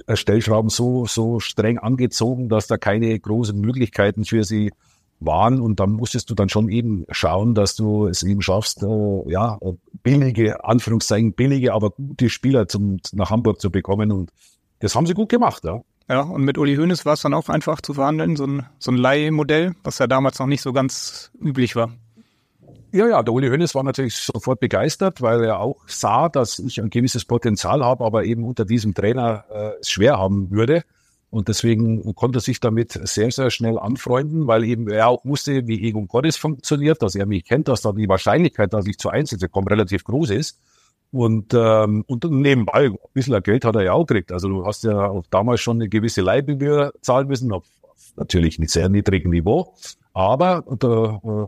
[0.08, 4.72] äh, Stellschrauben so, so streng angezogen, dass da keine großen Möglichkeiten für sie
[5.18, 9.30] waren und dann musstest du dann schon eben schauen, dass du es eben schaffst, äh,
[9.30, 9.58] ja,
[10.02, 14.30] billige, Anführungszeichen billige, aber gute Spieler zum, nach Hamburg zu bekommen und
[14.78, 15.82] das haben sie gut gemacht, ja.
[16.10, 18.90] Ja, und mit Uli Hoeneß war es dann auch einfach zu verhandeln, so ein, so
[18.90, 21.92] ein Leihmodell, was ja damals noch nicht so ganz üblich war.
[22.90, 26.80] Ja, ja, der Uli Hoeneß war natürlich sofort begeistert, weil er auch sah, dass ich
[26.80, 30.82] ein gewisses Potenzial habe, aber eben unter diesem Trainer äh, es schwer haben würde.
[31.30, 35.68] Und deswegen konnte er sich damit sehr, sehr schnell anfreunden, weil eben er auch wusste,
[35.68, 39.10] wie Egon Cordes funktioniert, dass er mich kennt, dass da die Wahrscheinlichkeit, dass ich zu
[39.10, 40.58] Einsätze komme, relativ groß ist.
[41.12, 44.30] Und, ähm, und nebenbei, ein bisschen Geld hat er ja auch gekriegt.
[44.30, 47.64] Also du hast ja auch damals schon eine gewisse Leihgebühr zahlen müssen, auf
[48.16, 49.74] natürlich nicht sehr niedrigem Niveau.
[50.12, 51.46] Aber der, äh,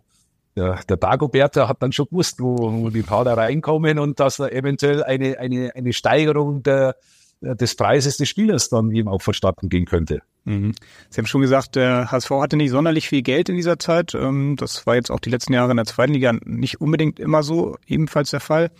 [0.56, 4.48] der, der Dagobert hat dann schon gewusst, wo, wo die Pader reinkommen und dass da
[4.48, 6.96] eventuell eine, eine, eine Steigerung der,
[7.40, 10.22] des Preises des Spielers dann eben auch vonstatten gehen könnte.
[10.44, 10.74] Mhm.
[11.10, 14.14] Sie haben schon gesagt, der HSV hatte nicht sonderlich viel Geld in dieser Zeit.
[14.14, 17.42] Ähm, das war jetzt auch die letzten Jahre in der zweiten Liga nicht unbedingt immer
[17.42, 18.70] so ebenfalls der Fall.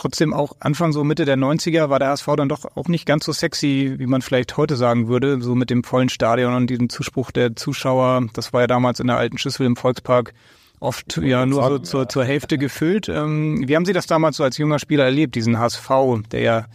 [0.00, 3.26] Trotzdem auch Anfang so Mitte der 90er war der HSV dann doch auch nicht ganz
[3.26, 6.88] so sexy, wie man vielleicht heute sagen würde, so mit dem vollen Stadion und diesem
[6.88, 8.26] Zuspruch der Zuschauer.
[8.32, 10.32] Das war ja damals in der alten Schüssel im Volkspark
[10.80, 13.10] oft ja nur so zur, zur Hälfte gefüllt.
[13.10, 15.90] Ähm, wie haben Sie das damals so als junger Spieler erlebt, diesen HSV,
[16.32, 16.66] der ja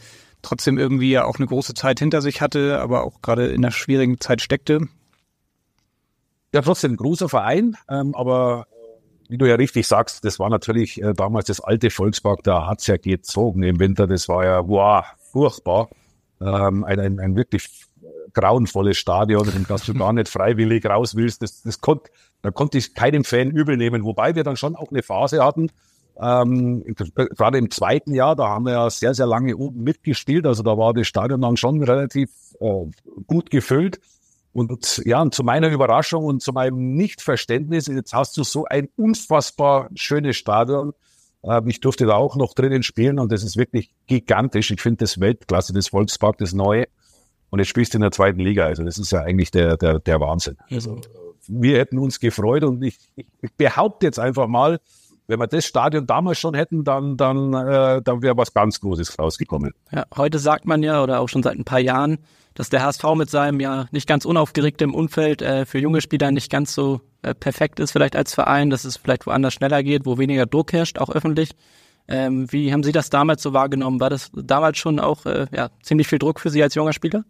[0.44, 3.72] trotzdem irgendwie ja auch eine große Zeit hinter sich hatte, aber auch gerade in einer
[3.72, 4.88] schwierigen Zeit steckte.
[6.54, 8.68] Ja, trotzdem ein großer Verein, ähm, aber
[9.30, 12.88] wie du ja richtig sagst, das war natürlich äh, damals das alte Volkspark, da hat's
[12.88, 15.90] ja gezogen im Winter, das war ja, wow, furchtbar.
[16.42, 17.86] Ähm, ein, ein, ein wirklich
[18.34, 21.42] grauenvolles Stadion, in das du gar nicht freiwillig raus willst.
[21.42, 22.12] Das, das konnt,
[22.42, 25.70] da konnte ich keinem Fan übel nehmen, wobei wir dann schon auch eine Phase hatten,
[26.18, 26.84] ähm,
[27.16, 30.46] gerade im zweiten Jahr, da haben wir ja sehr, sehr lange oben mitgespielt.
[30.46, 32.86] Also da war das Stadion dann schon relativ äh,
[33.28, 34.00] gut gefüllt.
[34.56, 38.88] Und ja, und zu meiner Überraschung und zu meinem Nichtverständnis, jetzt hast du so ein
[38.96, 40.94] unfassbar schönes Stadion.
[41.44, 44.72] Äh, ich durfte da auch noch drinnen spielen und das ist wirklich gigantisch.
[44.72, 46.88] Ich finde das Weltklasse, das Volkspark, das Neue.
[47.50, 48.66] Und jetzt spielst du in der zweiten Liga.
[48.66, 50.56] Also das ist ja eigentlich der, der, der Wahnsinn.
[50.72, 51.02] Also
[51.50, 54.80] wir hätten uns gefreut und ich, ich behaupte jetzt einfach mal,
[55.28, 59.18] wenn wir das Stadion damals schon hätten, dann, dann, äh, dann wäre was ganz Großes
[59.18, 59.74] rausgekommen.
[59.92, 62.20] Ja, heute sagt man ja, oder auch schon seit ein paar Jahren,
[62.54, 66.50] dass der HSV mit seinem ja nicht ganz unaufgeregtem Umfeld äh, für junge Spieler nicht
[66.50, 70.18] ganz so äh, perfekt ist, vielleicht als Verein, dass es vielleicht woanders schneller geht, wo
[70.18, 71.52] weniger Druck herrscht, auch öffentlich.
[72.08, 74.00] Ähm, wie haben Sie das damals so wahrgenommen?
[74.00, 77.26] War das damals schon auch äh, ja, ziemlich viel Druck für Sie als junger Spieler?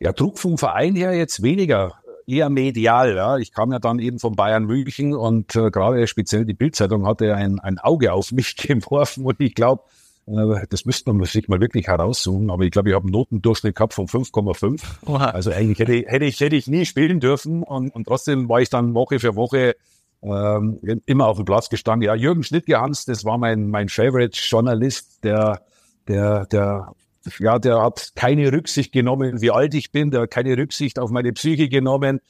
[0.00, 1.99] Ja, Druck vom Verein her jetzt weniger
[2.30, 3.16] eher medial.
[3.16, 3.36] Ja.
[3.38, 7.34] Ich kam ja dann eben von Bayern München und äh, gerade speziell die Bildzeitung hatte
[7.34, 9.82] ein, ein Auge auf mich geworfen und ich glaube,
[10.26, 13.74] äh, das müsste man sich mal wirklich heraussuchen, aber ich glaube, ich habe einen Notendurchschnitt
[13.74, 14.80] gehabt von 5,5.
[15.20, 18.70] Also eigentlich hätte, hätte, ich, hätte ich nie spielen dürfen und, und trotzdem war ich
[18.70, 19.76] dann Woche für Woche
[20.22, 22.06] ähm, immer auf dem Platz gestanden.
[22.06, 25.62] Ja, Jürgen Schnittgehans, das war mein, mein Favorite-Journalist, der,
[26.08, 26.92] der, der
[27.38, 31.10] ja, der hat keine Rücksicht genommen, wie alt ich bin, der hat keine Rücksicht auf
[31.10, 32.20] meine Psyche genommen.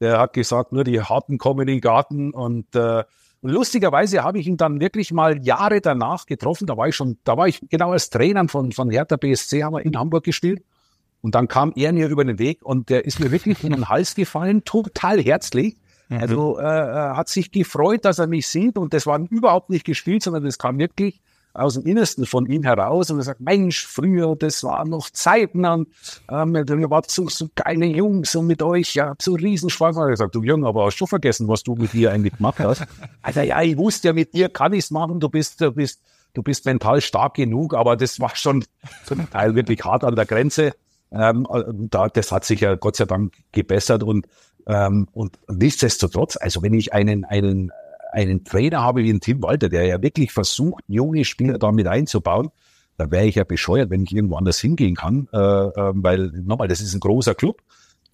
[0.00, 3.04] Der hat gesagt, nur die Harten kommen in den Garten und äh,
[3.42, 6.66] und lustigerweise habe ich ihn dann wirklich mal Jahre danach getroffen.
[6.66, 9.74] Da war ich schon, da war ich genau als Trainer von, von Hertha BSC, haben
[9.74, 10.64] wir in Hamburg gespielt.
[11.20, 13.88] Und dann kam er mir über den Weg und der ist mir wirklich in den
[13.88, 15.76] Hals gefallen, total herzlich.
[16.08, 16.18] Mhm.
[16.18, 20.22] Also äh, hat sich gefreut, dass er mich sieht und das war überhaupt nicht gespielt,
[20.22, 21.20] sondern das kam wirklich
[21.56, 25.64] aus dem Innersten von ihm heraus und er sagt, Mensch, früher, das waren noch Zeiten
[25.64, 25.88] und
[26.30, 29.96] ähm, ihr wart so, so geile Jungs und mit euch, ja, so Riesenspaß.
[29.96, 32.58] Und er gesagt, du Junge, aber hast du vergessen, was du mit dir eigentlich gemacht
[32.58, 32.84] hast?
[33.22, 36.00] Alter, ja, ich wusste ja, mit dir kann ich's machen, du bist, du bist,
[36.34, 38.64] du bist mental stark genug, aber das war schon
[39.04, 40.72] zum Teil wirklich hart an der Grenze.
[41.10, 41.46] Ähm,
[41.90, 44.26] da, das hat sich ja Gott sei Dank gebessert und,
[44.66, 47.72] ähm, und nichtsdestotrotz, also wenn ich einen, einen
[48.16, 51.86] einen Trainer habe wie ein Tim Walter, der ja wirklich versucht, junge Spieler da mit
[51.86, 52.50] einzubauen,
[52.96, 56.66] da wäre ich ja bescheuert, wenn ich irgendwo anders hingehen kann, äh, äh, weil nochmal,
[56.66, 57.60] das ist ein großer Club,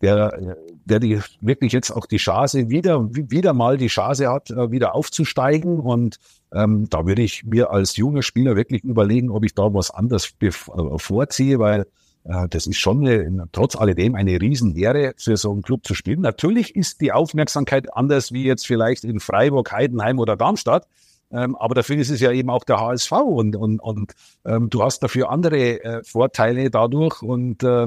[0.01, 4.73] der, der die wirklich jetzt auch die Chance wieder, wieder mal die Chance hat, äh,
[4.73, 5.79] wieder aufzusteigen.
[5.79, 6.17] Und
[6.53, 10.35] ähm, da würde ich mir als junger Spieler wirklich überlegen, ob ich da was anderes
[10.41, 11.87] äh, vorziehe, weil
[12.25, 16.21] das ist schon eine, trotz alledem eine Riesenehre, für so einen Club zu spielen.
[16.21, 20.87] Natürlich ist die Aufmerksamkeit anders wie jetzt vielleicht in Freiburg, Heidenheim oder Darmstadt.
[21.33, 24.13] Ähm, aber dafür ist es ja eben auch der HSV und, und, und
[24.45, 27.87] ähm, du hast dafür andere äh, Vorteile dadurch und äh,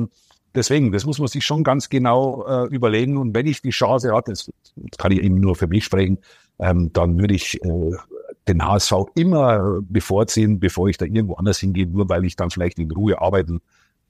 [0.55, 4.13] deswegen, das muss man sich schon ganz genau äh, überlegen und wenn ich die Chance
[4.15, 6.17] hatte, das, das kann ich eben nur für mich sprechen,
[6.57, 7.91] ähm, dann würde ich äh,
[8.47, 12.79] den HSV immer bevorziehen, bevor ich da irgendwo anders hingehe, nur weil ich dann vielleicht
[12.79, 13.61] in Ruhe arbeiten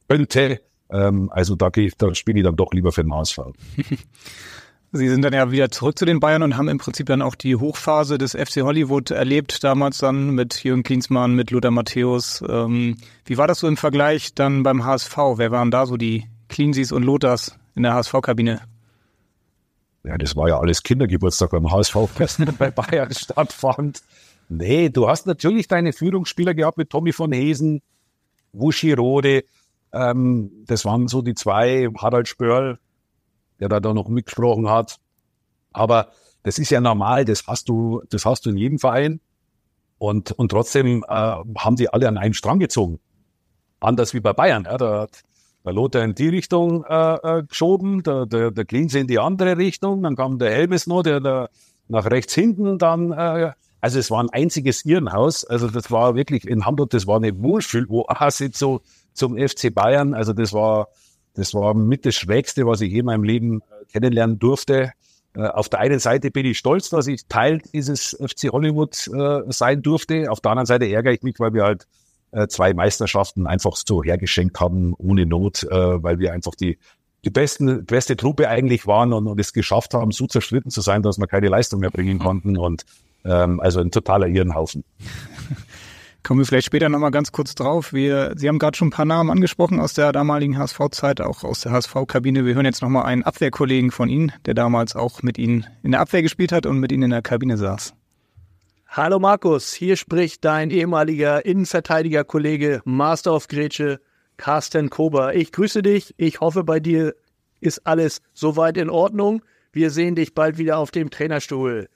[0.07, 0.61] könnte.
[0.89, 3.39] Ähm, also da, gehe ich, da spiele ich dann doch lieber für den HSV.
[4.91, 7.35] Sie sind dann ja wieder zurück zu den Bayern und haben im Prinzip dann auch
[7.35, 12.41] die Hochphase des FC Hollywood erlebt, damals dann mit Jürgen Klinsmann, mit Lothar Matthäus.
[12.47, 15.17] Ähm, wie war das so im Vergleich dann beim HSV?
[15.35, 18.61] Wer waren da so die Cleansies und Lothars in der HSV-Kabine?
[20.05, 24.01] Ja, das war ja alles Kindergeburtstag beim HSV, was bei Bayern stattfand.
[24.47, 27.81] Nee, du hast natürlich deine Führungsspieler gehabt mit Tommy von Hesen,
[28.53, 29.43] Wuschi Rode,
[29.95, 32.79] ähm, das waren so die zwei, Harald Spörl,
[33.59, 34.97] der da, noch mitgesprochen hat.
[35.71, 36.09] Aber
[36.43, 39.21] das ist ja normal, das hast du, das hast du in jedem Verein.
[39.97, 42.99] Und, und trotzdem äh, haben die alle an einen Strang gezogen.
[43.79, 44.65] Anders wie bei Bayern.
[44.65, 45.23] Ja, da hat
[45.65, 49.57] der Lothar in die Richtung äh, äh, geschoben, der, der, der Klinze in die andere
[49.57, 51.49] Richtung, dann kam der Helmes noch, der, der
[51.87, 53.11] nach rechts hinten dann.
[53.11, 55.45] Äh, also es war ein einziges Irrenhaus.
[55.45, 58.81] Also das war wirklich in Hamburg, das war eine Wohlfühl-Oase so
[59.15, 60.13] zum FC Bayern.
[60.13, 60.89] Also das war,
[61.33, 64.91] das war mit das Schrägste, was ich je in meinem Leben äh, kennenlernen durfte.
[65.35, 69.41] Äh, auf der einen Seite bin ich stolz, dass ich Teil dieses FC Hollywood äh,
[69.47, 70.31] sein durfte.
[70.31, 71.87] Auf der anderen Seite ärgere ich mich, weil wir halt
[72.31, 76.77] äh, zwei Meisterschaften einfach so hergeschenkt haben, ohne Not, äh, weil wir einfach die,
[77.23, 81.01] die besten, beste Truppe eigentlich waren und, und es geschafft haben, so zerstritten zu sein,
[81.01, 82.57] dass wir keine Leistung mehr bringen konnten.
[82.57, 82.85] Und
[83.23, 84.83] ähm, also ein totaler Irrenhaufen.
[86.25, 87.93] Kommen wir vielleicht später nochmal ganz kurz drauf.
[87.93, 91.61] Wir, Sie haben gerade schon ein paar Namen angesprochen aus der damaligen HSV-Zeit, auch aus
[91.61, 92.47] der HSV-Kabine.
[92.47, 95.99] Wir hören jetzt nochmal einen Abwehrkollegen von Ihnen, der damals auch mit Ihnen in der
[95.99, 97.93] Abwehr gespielt hat und mit Ihnen in der Kabine saß.
[98.87, 103.99] Hallo Markus, hier spricht dein ehemaliger Innenverteidiger-Kollege Master of Grätsche,
[104.37, 105.35] Carsten Kober.
[105.35, 106.15] Ich grüße dich.
[106.17, 107.13] Ich hoffe, bei dir
[107.59, 109.43] ist alles soweit in Ordnung.
[109.71, 111.87] Wir sehen dich bald wieder auf dem Trainerstuhl.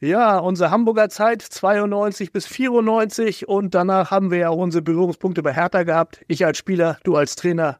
[0.00, 5.42] Ja, unsere Hamburger Zeit 92 bis 94 und danach haben wir ja auch unsere Berührungspunkte
[5.42, 6.22] bei Hertha gehabt.
[6.28, 7.78] Ich als Spieler, du als Trainer.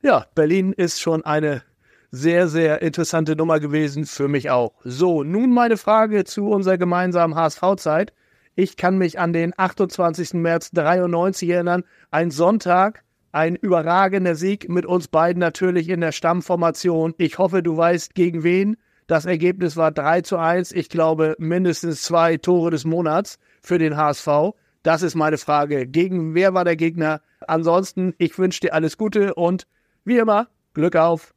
[0.00, 1.62] Ja, Berlin ist schon eine
[2.10, 4.72] sehr, sehr interessante Nummer gewesen, für mich auch.
[4.84, 8.14] So, nun meine Frage zu unserer gemeinsamen HSV-Zeit.
[8.54, 10.32] Ich kann mich an den 28.
[10.34, 17.12] März 93 erinnern, ein Sonntag, ein überragender Sieg mit uns beiden natürlich in der Stammformation.
[17.18, 18.78] Ich hoffe, du weißt gegen wen.
[19.10, 20.70] Das Ergebnis war 3 zu 1.
[20.70, 24.54] Ich glaube, mindestens zwei Tore des Monats für den HSV.
[24.84, 25.88] Das ist meine Frage.
[25.88, 27.20] Gegen wer war der Gegner?
[27.48, 29.66] Ansonsten, ich wünsche dir alles Gute und
[30.04, 31.34] wie immer, Glück auf.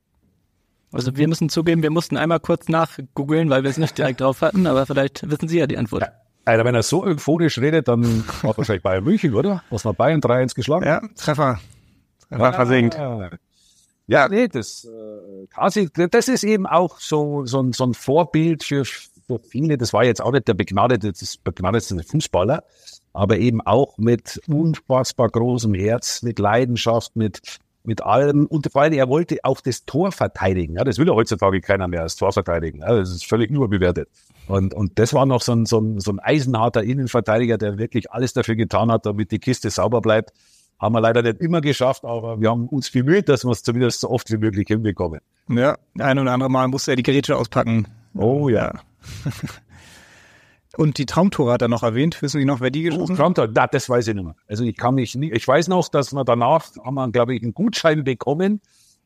[0.92, 4.44] Also wir müssen zugeben, wir mussten einmal kurz nachgoogeln, weil wir es nicht direkt drauf
[4.44, 6.04] hatten, aber vielleicht wissen Sie ja die Antwort.
[6.04, 6.12] Ja.
[6.46, 9.64] Also wenn er so euphorisch redet, dann war wahrscheinlich Bayern München, oder?
[9.72, 10.86] Was war Bayern 3-1 geschlagen?
[10.86, 11.60] Ja, Treffer.
[12.30, 13.00] Treffer ja, versinkt.
[14.08, 18.63] Ja, nee, das, äh, quasi, das ist eben auch so, so, ein, so ein Vorbild
[18.63, 19.78] für, für viele.
[19.78, 22.63] Das war jetzt auch nicht der begnadete, das begnadete Fußballer,
[23.13, 27.39] aber eben auch mit unfassbar großem Herz, mit Leidenschaft, mit,
[27.86, 28.46] mit allem.
[28.48, 30.76] Und vor allem, er wollte auch das Tor verteidigen.
[30.76, 32.82] Ja, das will ja heutzutage keiner mehr, das Tor verteidigen.
[32.82, 34.10] Ja, das ist völlig überbewertet.
[34.48, 38.12] Und, und das war noch so ein, so, ein, so ein eisenharter Innenverteidiger, der wirklich
[38.12, 40.34] alles dafür getan hat, damit die Kiste sauber bleibt.
[40.84, 44.02] Haben wir leider nicht immer geschafft, aber wir haben uns bemüht, dass wir es zumindest
[44.02, 45.22] so oft wie möglich hinbekommen.
[45.48, 47.88] Ja, ein oder andere Mal musste er die Geräte auspacken.
[48.13, 48.82] Oh ja.
[50.76, 52.22] Und die Traumtore hat er noch erwähnt.
[52.22, 53.39] Wissen Sie noch, wer die geschossen hat?
[53.39, 54.36] Oh, das weiß ich nicht mehr.
[54.46, 57.43] Also ich kann mich nicht, ich weiß noch, dass wir danach haben wir, glaube ich,
[57.43, 58.60] einen Gutschein bekommen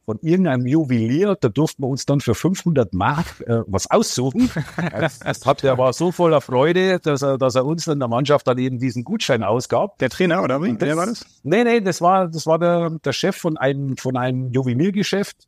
[0.07, 4.49] von irgendeinem Juwelier, da durften wir uns dann für 500 Mark äh, was aussuchen.
[4.91, 8.07] das, das hat, der war so voller Freude, dass er, dass er uns in der
[8.07, 9.97] Mannschaft dann eben diesen Gutschein ausgab.
[9.97, 10.73] Der Trainer oder wie?
[10.79, 11.25] Wer war das?
[11.43, 15.45] Nee, nee, das war, das war der, der Chef von einem, von einem Juweliergeschäft.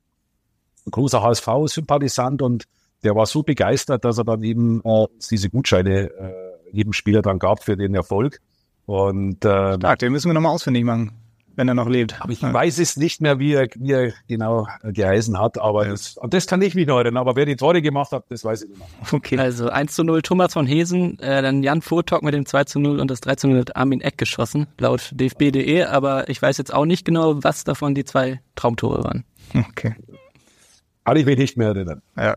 [0.85, 2.65] Ein großer HSV-Sympathisant und
[3.05, 6.33] der war so begeistert, dass er dann eben äh, diese Gutscheine äh,
[6.73, 8.41] jedem Spieler dann gab für den Erfolg.
[8.85, 11.13] Und äh, Stark, den müssen wir nochmal ausfindig machen
[11.55, 12.21] wenn er noch lebt.
[12.21, 12.53] Aber ich ja.
[12.53, 16.61] weiß es nicht mehr, wie er, wie er genau geheißen hat, aber das, das kann
[16.61, 17.17] ich mich noch erinnern.
[17.17, 18.87] Aber wer die Tore gemacht hat, das weiß ich nicht mehr.
[19.11, 19.37] Okay.
[19.37, 22.79] Also 1 zu 0 Thomas von Hesen, äh, dann Jan Votok mit dem 2 zu
[22.79, 26.57] 0 und das 3 zu 0 hat Armin Eck geschossen, laut dfb.de, aber ich weiß
[26.57, 29.23] jetzt auch nicht genau, was davon die zwei Traumtore waren.
[29.53, 29.95] Okay.
[31.05, 32.01] Kann ich mich nicht mehr erinnern.
[32.15, 32.35] Ja.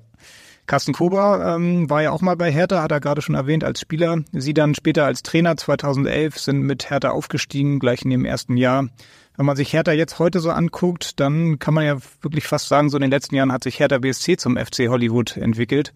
[0.73, 3.79] Carsten Kober ähm, war ja auch mal bei Hertha, hat er gerade schon erwähnt, als
[3.79, 4.23] Spieler.
[4.33, 8.89] Sie dann später als Trainer 2011 sind mit Hertha aufgestiegen, gleich in dem ersten Jahr.
[9.37, 12.89] Wenn man sich Hertha jetzt heute so anguckt, dann kann man ja wirklich fast sagen,
[12.89, 15.93] so in den letzten Jahren hat sich Hertha BSC zum FC Hollywood entwickelt.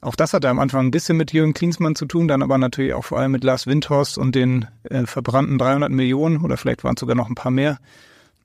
[0.00, 2.94] Auch das hatte am Anfang ein bisschen mit Jürgen Klinsmann zu tun, dann aber natürlich
[2.94, 6.94] auch vor allem mit Lars Windhorst und den äh, verbrannten 300 Millionen oder vielleicht waren
[6.94, 7.80] es sogar noch ein paar mehr.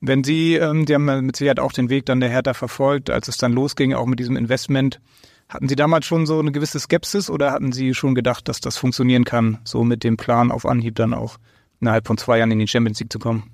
[0.02, 3.28] Wenn Sie, ähm, die haben mit Sicherheit auch den Weg dann der Hertha verfolgt, als
[3.28, 5.00] es dann losging, auch mit diesem Investment.
[5.50, 8.78] Hatten Sie damals schon so eine gewisse Skepsis oder hatten Sie schon gedacht, dass das
[8.78, 11.38] funktionieren kann, so mit dem Plan auf Anhieb dann auch
[11.80, 13.50] innerhalb von zwei Jahren in die Champions League zu kommen?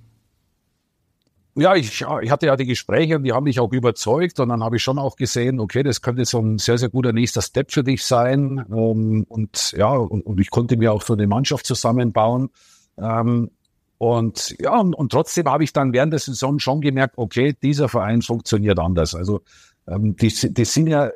[1.55, 4.63] Ja, ich, ich hatte ja die Gespräche und die haben mich auch überzeugt und dann
[4.63, 7.71] habe ich schon auch gesehen, okay, das könnte so ein sehr, sehr guter nächster Step
[7.71, 11.67] für dich sein ähm, und ja, und, und ich konnte mir auch so eine Mannschaft
[11.67, 12.49] zusammenbauen
[12.97, 13.51] ähm,
[13.99, 17.87] und ja, und, und trotzdem habe ich dann während der Saison schon gemerkt, okay, dieser
[17.87, 19.13] Verein funktioniert anders.
[19.13, 19.41] Also
[19.87, 21.11] ähm, die, die sind ja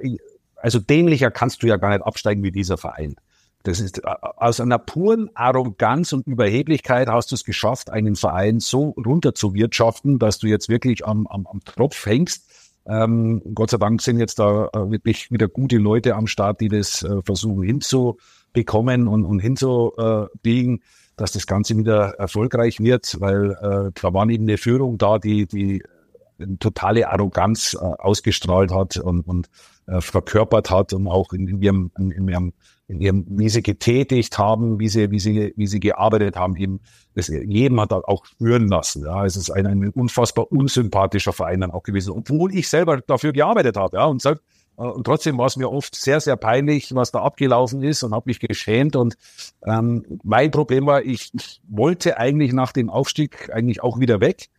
[0.61, 3.15] also dämlicher kannst du ja gar nicht absteigen wie dieser Verein.
[3.63, 4.01] Das ist äh,
[4.37, 9.53] aus einer puren Arroganz und Überheblichkeit hast du es geschafft, einen Verein so runter zu
[9.53, 12.45] wirtschaften, dass du jetzt wirklich am, am, am Tropf hängst.
[12.87, 16.69] Ähm, Gott sei Dank sind jetzt da äh, wirklich wieder gute Leute am Start, die
[16.69, 20.81] das äh, versuchen hinzubekommen und, und hinzubiegen,
[21.17, 25.45] dass das Ganze wieder erfolgreich wird, weil äh, da war eben eine Führung da, die,
[25.45, 25.83] die
[26.39, 29.49] eine totale Arroganz äh, ausgestrahlt hat und, und
[29.87, 32.53] äh, verkörpert hat und auch in, in, ihrem, in, ihrem,
[32.87, 36.81] in ihrem, wie sie getätigt haben, wie sie, wie sie, wie sie gearbeitet haben, eben,
[37.15, 39.05] das jedem hat auch spüren lassen.
[39.05, 43.33] Ja, es ist ein, ein unfassbar unsympathischer Verein dann auch gewesen, obwohl ich selber dafür
[43.33, 43.97] gearbeitet habe.
[43.97, 44.43] Ja, und selbst,
[44.77, 48.13] äh, und trotzdem war es mir oft sehr, sehr peinlich, was da abgelaufen ist und
[48.13, 48.95] habe mich geschämt.
[48.95, 49.17] Und
[49.65, 54.49] ähm, mein Problem war, ich, ich wollte eigentlich nach dem Aufstieg eigentlich auch wieder weg.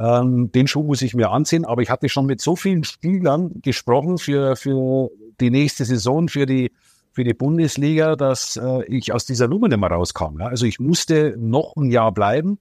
[0.00, 3.60] Ähm, den Schuh muss ich mir anziehen, aber ich hatte schon mit so vielen Spielern
[3.60, 5.10] gesprochen für, für
[5.40, 6.72] die nächste Saison, für die,
[7.12, 10.40] für die Bundesliga, dass äh, ich aus dieser Nummer nicht rauskam.
[10.40, 10.46] Ja?
[10.46, 12.58] Also ich musste noch ein Jahr bleiben.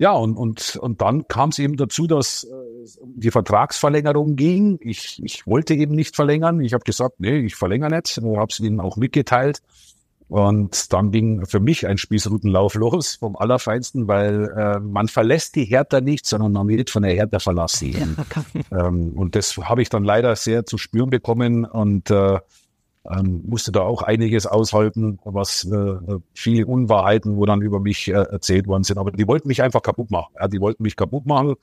[0.00, 2.48] Ja, und, und, und dann kam es eben dazu, dass äh,
[3.02, 4.78] die Vertragsverlängerung ging.
[4.82, 6.60] Ich, ich wollte eben nicht verlängern.
[6.60, 8.18] Ich habe gesagt, nee, ich verlängere nicht.
[8.18, 9.62] Ich habe es ihnen auch mitgeteilt.
[10.28, 15.64] Und dann ging für mich ein Spießrutenlauf los vom Allerfeinsten, weil äh, man verlässt die
[15.64, 18.16] Hertha nicht, sondern man wird von der Hertha verlassen.
[18.70, 22.38] ähm, und das habe ich dann leider sehr zu spüren bekommen und äh,
[23.10, 25.94] ähm, musste da auch einiges aushalten, was äh,
[26.34, 28.98] viele Unwahrheiten, wo dann über mich äh, erzählt worden sind.
[28.98, 30.34] Aber die wollten mich einfach kaputt machen.
[30.38, 31.54] Ja, die wollten mich kaputt machen.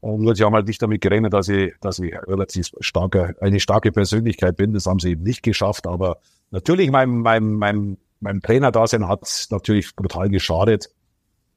[0.00, 3.92] Und sie haben halt nicht damit gerechnet, dass ich, dass ich relativ starke, eine starke
[3.92, 4.72] Persönlichkeit bin.
[4.72, 5.86] Das haben sie eben nicht geschafft.
[5.86, 6.18] Aber
[6.50, 10.90] natürlich mein, mein, mein meinem Trainer-Dasein hat es natürlich brutal geschadet.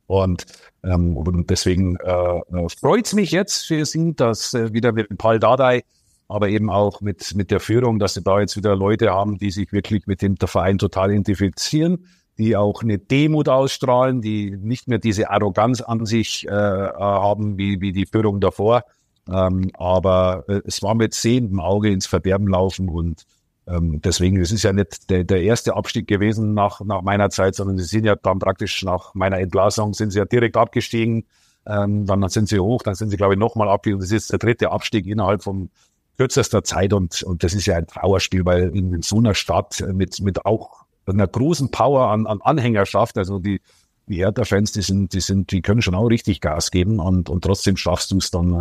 [0.07, 0.45] Und,
[0.83, 5.17] ähm, und deswegen äh, äh freut es mich jetzt für Sie, dass äh, wieder mit
[5.17, 5.83] Paul Dardai,
[6.27, 9.51] aber eben auch mit, mit der Führung, dass Sie da jetzt wieder Leute haben, die
[9.51, 12.05] sich wirklich mit dem Verein total identifizieren,
[12.37, 17.81] die auch eine Demut ausstrahlen, die nicht mehr diese Arroganz an sich äh haben wie,
[17.81, 18.83] wie die Führung davor.
[19.27, 23.25] Ähm, aber äh, es war mit sehendem Auge ins Verderben laufen und
[23.67, 27.55] ähm, deswegen, es ist ja nicht der, der erste Abstieg gewesen nach, nach meiner Zeit,
[27.55, 31.25] sondern sie sind ja dann praktisch nach meiner Entlassung sind sie ja direkt abgestiegen.
[31.67, 33.99] Ähm, dann sind sie hoch, dann sind sie, glaube ich, nochmal abgestiegen.
[33.99, 35.69] Das ist der dritte Abstieg innerhalb von
[36.17, 39.83] kürzester Zeit und, und das ist ja ein Trauerspiel, weil in, in so einer Stadt
[39.91, 43.61] mit, mit auch einer großen Power an, an Anhängerschaft, also die,
[44.07, 47.43] die Hertha-Fans, die sind, die sind, die können schon auch richtig Gas geben und, und
[47.43, 48.53] trotzdem schaffst du es dann,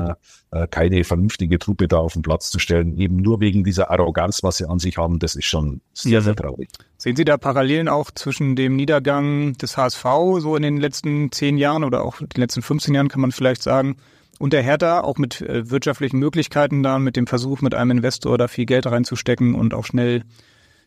[0.52, 3.90] äh, äh, keine vernünftige Truppe da auf den Platz zu stellen, eben nur wegen dieser
[3.90, 6.68] Arroganz, was sie an sich haben, das ist schon sehr, sehr traurig.
[6.96, 10.04] Sehen Sie da Parallelen auch zwischen dem Niedergang des HSV
[10.38, 13.62] so in den letzten zehn Jahren oder auch den letzten 15 Jahren, kann man vielleicht
[13.62, 13.96] sagen,
[14.38, 18.38] und der Hertha auch mit äh, wirtschaftlichen Möglichkeiten dann, mit dem Versuch, mit einem Investor
[18.38, 20.24] da viel Geld reinzustecken und auch schnell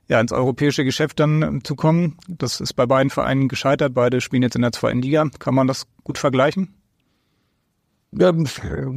[0.07, 2.17] ja, ins europäische Geschäft dann ähm, zu kommen.
[2.27, 3.93] Das ist bei beiden Vereinen gescheitert.
[3.93, 5.29] Beide spielen jetzt in der zweiten Liga.
[5.39, 6.73] Kann man das gut vergleichen?
[8.17, 8.47] Ähm,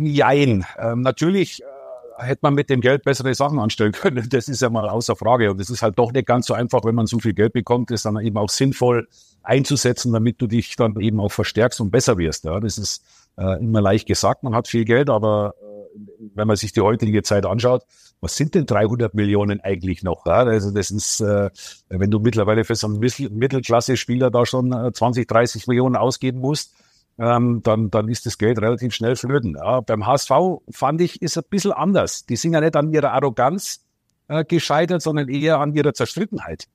[0.03, 0.65] jein.
[0.79, 4.29] Natürlich äh, hätte man mit dem Geld bessere Sachen anstellen können.
[4.29, 5.51] Das ist ja mal außer Frage.
[5.51, 7.91] Und es ist halt doch nicht ganz so einfach, wenn man so viel Geld bekommt,
[7.91, 9.09] ist dann eben auch sinnvoll
[9.43, 12.45] einzusetzen, damit du dich dann eben auch verstärkst und besser wirst.
[12.45, 13.03] Ja, das ist
[13.37, 14.43] äh, immer leicht gesagt.
[14.43, 15.55] Man hat viel Geld, aber
[16.35, 17.85] wenn man sich die heutige Zeit anschaut,
[18.21, 20.27] was sind denn 300 Millionen eigentlich noch?
[20.27, 20.45] Ja?
[20.45, 21.51] Also das ist, äh,
[21.89, 26.75] wenn du mittlerweile für so einen Mittelklasse-Spieler da schon 20, äh, 30 Millionen ausgeben musst,
[27.19, 29.57] ähm, dann, dann ist das Geld relativ schnell flöten.
[29.57, 30.31] Ja, beim HSV
[30.71, 32.25] fand ich, ist ein bisschen anders.
[32.27, 33.85] Die sind ja nicht an ihrer Arroganz
[34.29, 36.67] äh, gescheitert, sondern eher an ihrer Zerstrittenheit.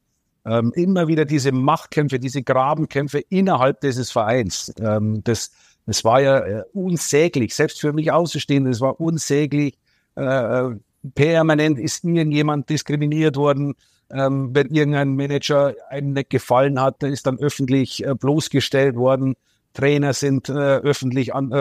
[0.45, 4.71] Ähm, immer wieder diese Machtkämpfe, diese Grabenkämpfe innerhalb dieses Vereins.
[4.79, 5.51] Ähm, das,
[5.85, 9.77] das war ja äh, unsäglich, selbst für mich auszustehen, das war unsäglich.
[10.15, 10.75] Äh, äh,
[11.13, 13.75] permanent ist irgendjemand diskriminiert worden.
[14.09, 19.35] Ähm, wenn irgendein Manager einem nicht gefallen hat, der ist dann öffentlich äh, bloßgestellt worden.
[19.73, 21.51] Trainer sind äh, öffentlich an,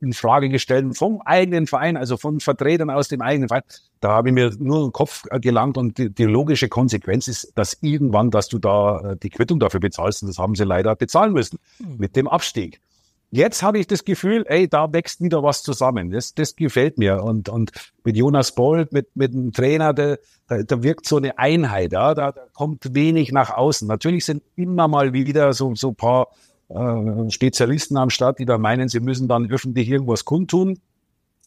[0.00, 3.62] in Frage gestellt vom eigenen Verein, also von Vertretern aus dem eigenen Verein.
[4.00, 7.78] Da habe ich mir nur den Kopf gelangt und die, die logische Konsequenz ist, dass
[7.80, 11.58] irgendwann, dass du da die Quittung dafür bezahlst und das haben sie leider bezahlen müssen
[11.78, 11.96] mhm.
[11.98, 12.80] mit dem Abstieg.
[13.30, 16.10] Jetzt habe ich das Gefühl, ey, da wächst wieder was zusammen.
[16.10, 17.22] Das, das gefällt mir.
[17.22, 17.72] Und, und
[18.04, 20.16] mit Jonas Bolt, mit, mit dem Trainer, da,
[20.46, 21.92] da, wirkt so eine Einheit.
[21.92, 22.14] Ja?
[22.14, 23.88] Da, da kommt wenig nach außen.
[23.88, 26.28] Natürlich sind immer mal wieder so, so paar
[26.68, 30.78] äh, Spezialisten am Start, die da meinen, sie müssen dann öffentlich irgendwas kundtun.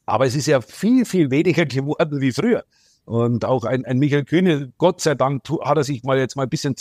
[0.06, 2.66] Aber es ist ja viel, viel weniger geworden wie früher.
[3.06, 6.44] Und auch ein, ein Michael Kühne, Gott sei Dank, hat er sich mal jetzt mal
[6.44, 6.76] ein bisschen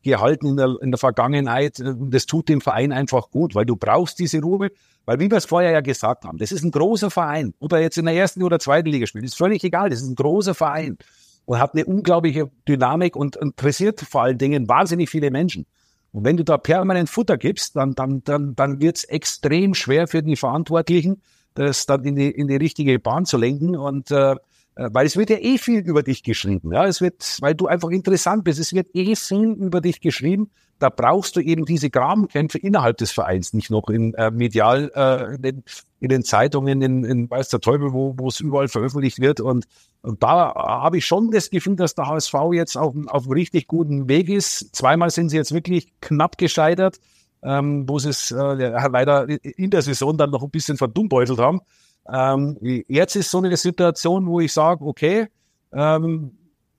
[0.00, 1.82] zurückgehalten in der, in der Vergangenheit.
[1.82, 4.70] Das tut dem Verein einfach gut, weil du brauchst diese Ruhe.
[5.06, 7.54] Weil, wie wir es vorher ja gesagt haben, das ist ein großer Verein.
[7.58, 9.90] Ob er jetzt in der ersten oder zweiten Liga spielt, ist völlig egal.
[9.90, 10.98] Das ist ein großer Verein
[11.46, 15.66] und hat eine unglaubliche Dynamik und interessiert vor allen Dingen wahnsinnig viele Menschen.
[16.12, 20.06] Und wenn du da permanent Futter gibst, dann, dann, dann, dann wird es extrem schwer
[20.06, 21.22] für die Verantwortlichen,
[21.54, 23.76] das dann in die, in die richtige Bahn zu lenken.
[23.76, 24.36] Und äh,
[24.76, 26.72] weil es wird ja eh viel über dich geschrieben.
[26.72, 30.50] Ja, es wird, weil du einfach interessant bist, es wird eh viel über dich geschrieben.
[30.78, 35.34] Da brauchst du eben diese Grabenkämpfe innerhalb des Vereins, nicht noch in äh, medial, äh,
[35.34, 35.64] in, den,
[36.00, 39.40] in den Zeitungen, in, in weiß der Teufel, wo wo es überall veröffentlicht wird.
[39.40, 39.66] Und,
[40.00, 43.66] und da habe ich schon das Gefühl, dass der HSV jetzt auf, auf einem richtig
[43.66, 44.74] guten Weg ist.
[44.74, 46.98] Zweimal sind sie jetzt wirklich knapp gescheitert,
[47.42, 51.60] ähm, wo sie es äh, leider in der Saison dann noch ein bisschen verdummbeutelt haben.
[52.08, 55.28] Ähm, jetzt ist so eine Situation, wo ich sage, okay,
[55.72, 56.32] ähm,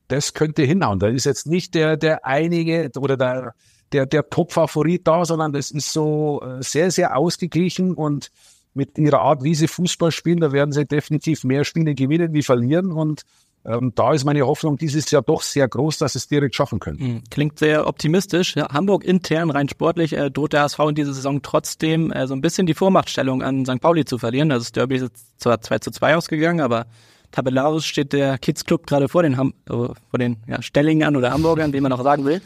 [0.08, 1.00] das könnte hinhauen.
[1.00, 3.54] Da ist jetzt nicht der, der einige oder der,
[3.92, 8.32] der, der Top-Favorit da, sondern das ist so äh, sehr, sehr ausgeglichen und
[8.74, 12.44] mit ihrer Art, wie sie Fußball spielen, da werden sie definitiv mehr Spiele gewinnen wie
[12.44, 13.24] verlieren und
[13.64, 17.00] ähm, da ist meine Hoffnung dieses Jahr doch sehr groß, dass es direkt schaffen können.
[17.00, 18.56] Hm, klingt sehr optimistisch.
[18.56, 22.34] Ja, Hamburg intern, rein sportlich, äh, droht der HSV in dieser Saison trotzdem äh, so
[22.34, 23.80] ein bisschen die Vormachtstellung an St.
[23.80, 24.52] Pauli zu verlieren.
[24.52, 26.88] Also das Derby ist zwar 2 zu 2 ausgegangen, aber
[27.32, 31.32] tabellarisch steht der Kids Club gerade vor den, Ham äh, vor den ja, Stellingern oder
[31.32, 32.42] Hamburgern, wie man auch sagen will.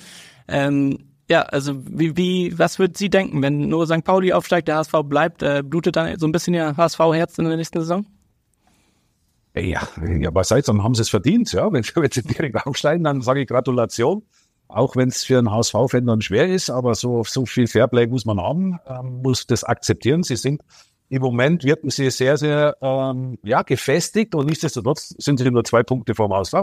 [0.50, 1.00] Ähm,
[1.30, 4.04] ja, also wie, wie, was wird Sie denken, wenn nur St.
[4.04, 7.58] Pauli aufsteigt, der HSV bleibt, äh, blutet dann so ein bisschen Ihr HSV-Herz in der
[7.58, 8.06] nächsten Saison?
[9.56, 9.88] Ja,
[10.20, 11.72] ja, was heißt, dann haben sie es verdient, ja.
[11.72, 14.24] Wenn, wenn sie direkt aufsteigen, dann sage ich Gratulation.
[14.68, 18.26] Auch wenn es für einen HSV-Fan dann schwer ist, aber so, so viel Fairplay muss
[18.26, 20.24] man haben, ähm, muss das akzeptieren.
[20.24, 20.62] Sie sind
[21.08, 25.84] im Moment wirken sie sehr, sehr ähm, ja, gefestigt und nichtsdestotrotz sind sie nur zwei
[25.84, 26.56] Punkte vom HSV.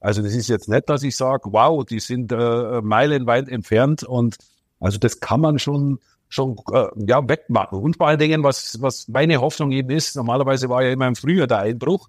[0.00, 4.36] Also das ist jetzt nicht, dass ich sage, wow, die sind äh, meilenweit entfernt und
[4.78, 7.80] also das kann man schon schon äh, ja wegmachen.
[7.80, 11.16] Und vor allen Dingen, was, was meine Hoffnung eben ist, normalerweise war ja immer im
[11.16, 12.08] Frühjahr der Einbruch.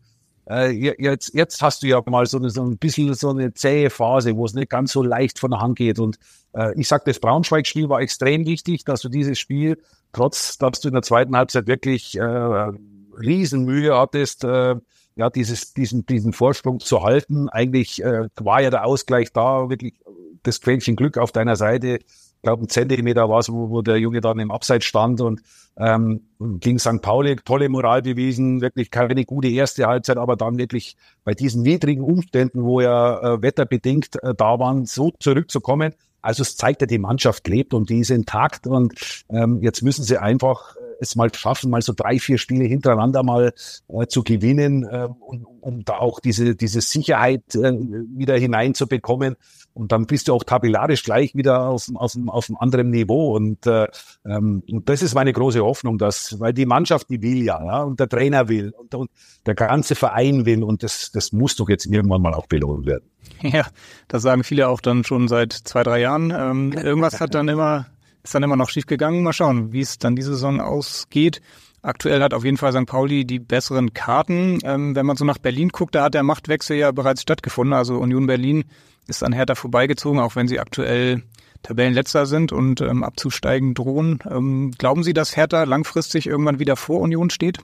[0.49, 3.89] Äh, jetzt, jetzt hast du ja mal so, eine, so ein bisschen so eine zähe
[3.89, 5.99] Phase, wo es nicht ganz so leicht von der Hand geht.
[5.99, 6.17] Und
[6.53, 9.77] äh, ich sag, das Braunschweig-Spiel war extrem wichtig, dass du dieses Spiel,
[10.11, 14.75] trotz dass du in der zweiten Halbzeit wirklich äh, Riesenmühe hattest, äh,
[15.15, 17.49] ja, dieses, diesen, diesen Vorsprung zu halten.
[17.49, 19.99] Eigentlich äh, war ja der Ausgleich da, wirklich
[20.41, 21.99] das Quäntchen Glück auf deiner Seite
[22.41, 25.41] glaube, ein Zentimeter war es, wo, wo der Junge dann im Abseits stand und
[25.77, 27.01] ähm, gegen St.
[27.01, 32.03] Pauli tolle Moral bewiesen, wirklich keine gute erste Halbzeit, aber dann wirklich bei diesen widrigen
[32.03, 35.93] Umständen, wo ja äh, wetterbedingt äh, da waren, so zurückzukommen.
[36.21, 38.93] Also es zeigt ja, die Mannschaft lebt und die ist intakt und
[39.29, 43.53] ähm, jetzt müssen sie einfach es mal schaffen, mal so drei, vier Spiele hintereinander mal
[43.87, 47.73] äh, zu gewinnen, äh, um, um da auch diese, diese Sicherheit äh,
[48.15, 49.35] wieder hineinzubekommen.
[49.73, 53.35] Und dann bist du auch tabellarisch gleich wieder auf, auf, auf einem anderen Niveau.
[53.35, 53.87] Und, äh,
[54.25, 57.83] ähm, und das ist meine große Hoffnung, dass, weil die Mannschaft, die will ja, ja
[57.83, 59.09] und der Trainer will und, und
[59.45, 60.63] der ganze Verein will.
[60.63, 63.05] Und das, das muss doch jetzt irgendwann mal auch belohnt werden.
[63.41, 63.67] Ja,
[64.09, 66.33] das sagen viele auch dann schon seit zwei, drei Jahren.
[66.35, 67.85] Ähm, irgendwas hat dann immer,
[68.29, 69.23] ist dann immer noch schief gegangen.
[69.23, 71.41] Mal schauen, wie es dann diese Saison ausgeht.
[71.81, 72.85] Aktuell hat auf jeden Fall St.
[72.85, 74.59] Pauli die besseren Karten.
[74.63, 77.73] Ähm, wenn man so nach Berlin guckt, da hat der Machtwechsel ja bereits stattgefunden.
[77.73, 78.65] Also Union Berlin
[79.07, 81.23] ist an Hertha vorbeigezogen, auch wenn sie aktuell
[81.63, 84.19] Tabellenletzter sind und ähm, abzusteigen drohen.
[84.29, 87.57] Ähm, glauben Sie, dass Hertha langfristig irgendwann wieder vor Union steht?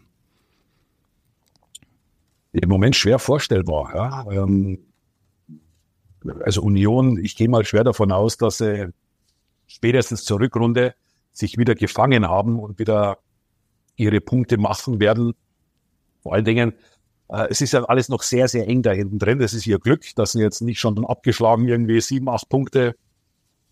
[2.54, 3.94] Im Moment schwer vorstellbar.
[3.94, 4.32] Ja.
[4.32, 4.80] Ähm,
[6.44, 8.92] also Union, ich gehe mal schwer davon aus, dass sie
[9.76, 10.96] spätestens zur Rückrunde
[11.34, 13.18] sich wieder gefangen haben und wieder
[13.98, 15.34] ihre Punkte machen werden.
[16.22, 16.74] Vor allen Dingen,
[17.30, 19.40] äh, es ist ja alles noch sehr, sehr eng da hinten drin.
[19.40, 22.96] Das ist ihr Glück, dass sie jetzt nicht schon abgeschlagen irgendwie sieben, acht Punkte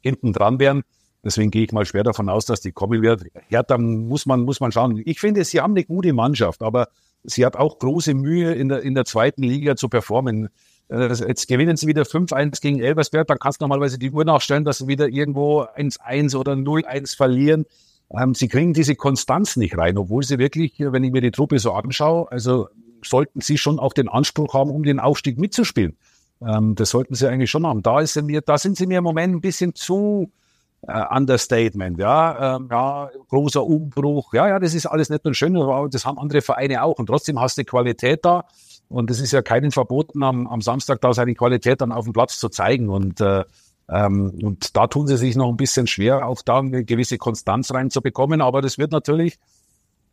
[0.01, 0.83] hinten dran wären.
[1.23, 3.23] Deswegen gehe ich mal schwer davon aus, dass die kommen wird.
[3.47, 5.01] Hertha muss man, muss man schauen.
[5.05, 6.89] Ich finde, sie haben eine gute Mannschaft, aber
[7.23, 10.49] sie hat auch große Mühe, in der, in der zweiten Liga zu performen.
[10.89, 14.65] Äh, jetzt gewinnen sie wieder 5-1 gegen Elversberg, dann kannst du normalerweise die Uhr nachstellen,
[14.65, 17.65] dass sie wieder irgendwo 1-1 oder 0-1 verlieren.
[18.11, 21.59] Ähm, sie kriegen diese Konstanz nicht rein, obwohl sie wirklich, wenn ich mir die Truppe
[21.59, 22.67] so anschaue, also
[23.03, 25.97] sollten sie schon auch den Anspruch haben, um den Aufstieg mitzuspielen.
[26.45, 27.81] Ähm, das sollten sie eigentlich schon haben.
[27.81, 30.31] Da, ist mir, da sind sie mir im Moment ein bisschen zu
[30.87, 35.55] äh, Understatement, ja, ähm, ja, großer Umbruch, ja, ja, das ist alles nett und schön,
[35.55, 38.43] aber das haben andere Vereine auch und trotzdem hast du Qualität da
[38.93, 42.13] und es ist ja keinen verboten, am, am Samstag da seine Qualität dann auf dem
[42.13, 43.43] Platz zu zeigen und äh,
[43.89, 47.73] ähm, und da tun sie sich noch ein bisschen schwer, auch da eine gewisse Konstanz
[47.73, 49.37] reinzubekommen, aber das wird natürlich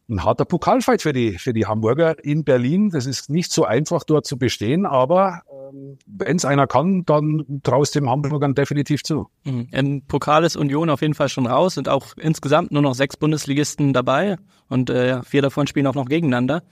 [0.08, 2.90] ein harter Pokalfight für die, für die Hamburger in Berlin.
[2.90, 7.60] Das ist nicht so einfach dort zu bestehen, aber ähm, wenn es einer kann, dann
[7.62, 9.28] traust dem Hamburgern definitiv zu.
[9.44, 9.68] Mhm.
[9.70, 13.16] Im Pokal ist Union auf jeden Fall schon raus, sind auch insgesamt nur noch sechs
[13.16, 14.36] Bundesligisten dabei
[14.68, 16.64] und äh, vier davon spielen auch noch gegeneinander.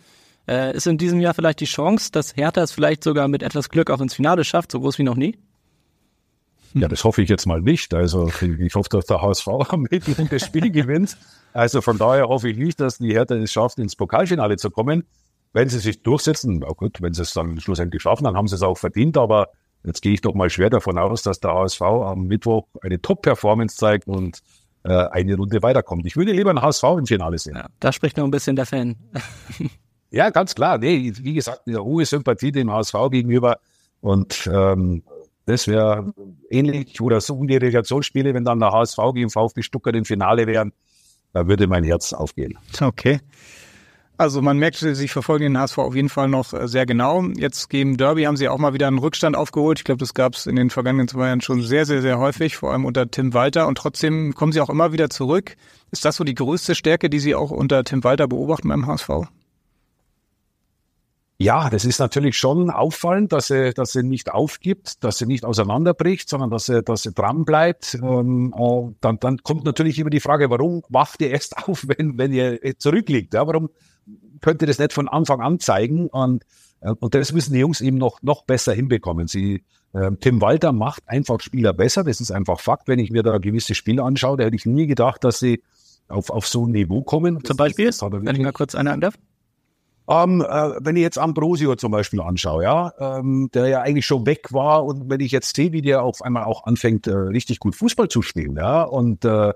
[0.49, 3.69] Äh, ist in diesem Jahr vielleicht die Chance, dass Hertha es vielleicht sogar mit etwas
[3.69, 5.37] Glück auch ins Finale schafft, so groß wie noch nie?
[6.73, 7.93] Ja, das hoffe ich jetzt mal nicht.
[7.93, 11.17] Also ich hoffe, dass der HSV am Mittwoch das Spiel gewinnt.
[11.53, 15.05] Also von daher hoffe ich nicht, dass die Hertha es schafft, ins Pokalfinale zu kommen.
[15.53, 18.55] Wenn sie sich durchsetzen, na gut, wenn sie es dann schlussendlich schaffen, dann haben sie
[18.55, 19.19] es auch verdient.
[19.19, 19.49] Aber
[19.85, 23.77] jetzt gehe ich doch mal schwer davon aus, dass der HSV am Mittwoch eine Top-Performance
[23.77, 24.41] zeigt und
[24.85, 26.07] äh, eine Runde weiterkommt.
[26.07, 27.57] Ich würde lieber ein HSV im Finale sehen.
[27.57, 28.97] Ja, da spricht noch ein bisschen der Fan.
[30.11, 30.79] ja, ganz klar.
[30.79, 33.59] Nee, wie gesagt, eine hohe Sympathie dem HSV gegenüber.
[34.01, 35.03] Und ähm,
[35.47, 36.13] das wäre
[36.51, 40.73] ähnlich oder so die Relegationsspiele, wenn dann der HSV gegen VfB Stuttgart im Finale wären,
[41.33, 42.59] da würde mein Herz aufgehen.
[42.81, 43.21] Okay.
[44.19, 47.23] Also man merkt, sie verfolgen den HSV auf jeden Fall noch äh, sehr genau.
[47.37, 49.79] Jetzt gegen Derby haben sie auch mal wieder einen Rückstand aufgeholt.
[49.79, 52.57] Ich glaube, das gab es in den vergangenen zwei Jahren schon sehr, sehr, sehr häufig,
[52.57, 53.69] vor allem unter Tim Walter.
[53.69, 55.55] Und trotzdem kommen sie auch immer wieder zurück.
[55.93, 59.09] Ist das so die größte Stärke, die Sie auch unter Tim Walter beobachten beim HSV?
[61.41, 65.45] Ja, das ist natürlich schon auffallend, dass er, dass er nicht aufgibt, dass er nicht
[65.45, 67.95] auseinanderbricht, sondern dass er, dass er dran bleibt.
[67.95, 72.19] Ähm, äh, dann, dann kommt natürlich immer die Frage, warum wacht er erst auf, wenn,
[72.19, 73.35] wenn er zurückliegt?
[73.35, 73.71] Ja, warum
[74.41, 76.09] könnte das nicht von Anfang an zeigen?
[76.09, 76.45] Und,
[76.81, 79.29] äh, und das müssen die Jungs eben noch, noch besser hinbekommen.
[79.29, 79.63] Sie,
[79.93, 82.03] äh, Tim Walter macht einfach Spieler besser.
[82.03, 82.89] Das ist einfach Fakt.
[82.89, 85.63] Wenn ich mir da gewisse Spiele anschaue, da hätte ich nie gedacht, dass sie
[86.09, 87.45] auf, auf so ein Niveau kommen.
[87.45, 89.15] Zum Beispiel, das, das wenn ich mal kurz eine darf.
[90.09, 94.25] Ähm, äh, wenn ich jetzt Ambrosio zum Beispiel anschaue, ja, ähm, der ja eigentlich schon
[94.25, 97.59] weg war und wenn ich jetzt sehe, wie der auf einmal auch anfängt, äh, richtig
[97.59, 99.53] gut Fußball zu spielen, ja, und äh,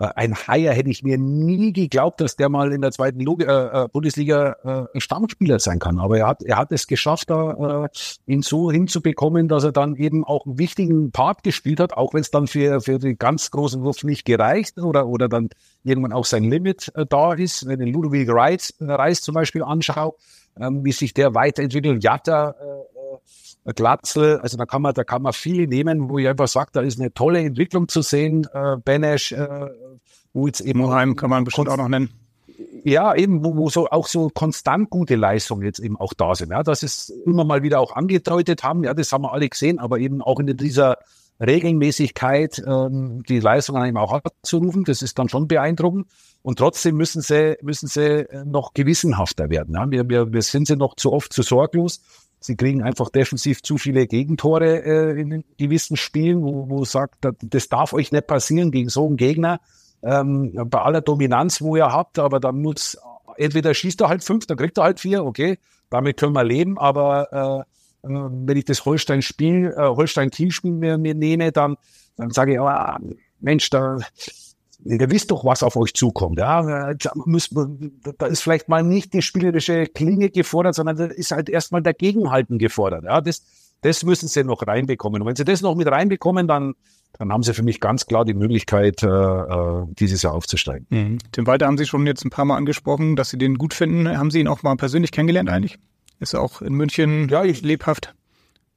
[0.00, 3.46] ein Haier hätte ich mir nie geglaubt, dass der mal in der zweiten Log äh,
[3.46, 5.98] äh, Bundesliga äh, Stammspieler sein kann.
[5.98, 7.88] Aber er hat, er hat es geschafft, da äh,
[8.26, 12.22] ihn so hinzubekommen, dass er dann eben auch einen wichtigen Part gespielt hat, auch wenn
[12.22, 15.50] es dann für, für den ganz großen Wurf nicht gereicht oder, oder dann
[15.84, 17.66] irgendwann auch sein Limit äh, da ist.
[17.66, 20.14] Wenn den Ludovic Reis, Reis zum Beispiel anschaue,
[20.58, 22.80] ähm, wie sich der weiterentwickelt, Jatta, äh,
[23.64, 26.80] Glatzel, also da kann man, da kann man viel nehmen, wo ich einfach sage, da
[26.80, 28.46] ist eine tolle Entwicklung zu sehen.
[28.52, 29.68] Äh, Benesch, äh,
[30.32, 32.10] wo jetzt eben Moheim kann man bestimmt auch noch nennen.
[32.84, 36.50] Ja, eben, wo, wo so auch so konstant gute Leistungen jetzt eben auch da sind.
[36.50, 39.78] Ja, dass es immer mal wieder auch angedeutet haben, ja, das haben wir alle gesehen,
[39.78, 40.98] aber eben auch in dieser
[41.40, 46.06] Regelmäßigkeit ähm, die Leistungen eben auch abzurufen, das ist dann schon beeindruckend.
[46.42, 49.74] Und trotzdem müssen sie, müssen sie noch gewissenhafter werden.
[49.74, 49.90] Ja.
[49.90, 52.00] Wir, wir, wir sind sie noch zu oft zu sorglos
[52.40, 57.68] Sie kriegen einfach defensiv zu viele Gegentore äh, in gewissen Spielen, wo, wo sagt, das
[57.68, 59.60] darf euch nicht passieren gegen so einen Gegner.
[60.02, 62.96] Ähm, bei aller Dominanz, wo ihr habt, aber dann muss
[63.36, 65.58] entweder schießt er halt fünf, dann kriegt er halt vier, okay,
[65.90, 67.66] damit können wir leben, aber
[68.02, 71.76] äh, äh wenn ich das Holstein-Spiel, äh, Holstein-Kiel-Spiel mir, mir nehme, dann,
[72.16, 72.70] dann sage ich, oh,
[73.40, 73.98] Mensch, da,
[74.84, 76.38] ihr wisst doch, was auf euch zukommt.
[76.38, 76.94] Ja?
[76.94, 77.54] Da, müsst,
[78.18, 81.94] da ist vielleicht mal nicht die spielerische Klinge gefordert, sondern da ist halt erstmal der
[81.94, 83.04] Gegenhalten gefordert.
[83.04, 83.20] Ja?
[83.20, 83.42] Das,
[83.82, 85.22] das müssen sie noch reinbekommen.
[85.22, 86.74] Und wenn sie das noch mit reinbekommen, dann,
[87.18, 90.86] dann haben sie für mich ganz klar die Möglichkeit, äh, äh, dieses Jahr aufzusteigen.
[90.90, 91.18] Mhm.
[91.32, 94.08] Tim Walter haben Sie schon jetzt ein paar Mal angesprochen, dass Sie den gut finden.
[94.16, 95.78] Haben Sie ihn auch mal persönlich kennengelernt eigentlich?
[96.18, 98.14] Ist er auch in München ja, ich, lebhaft?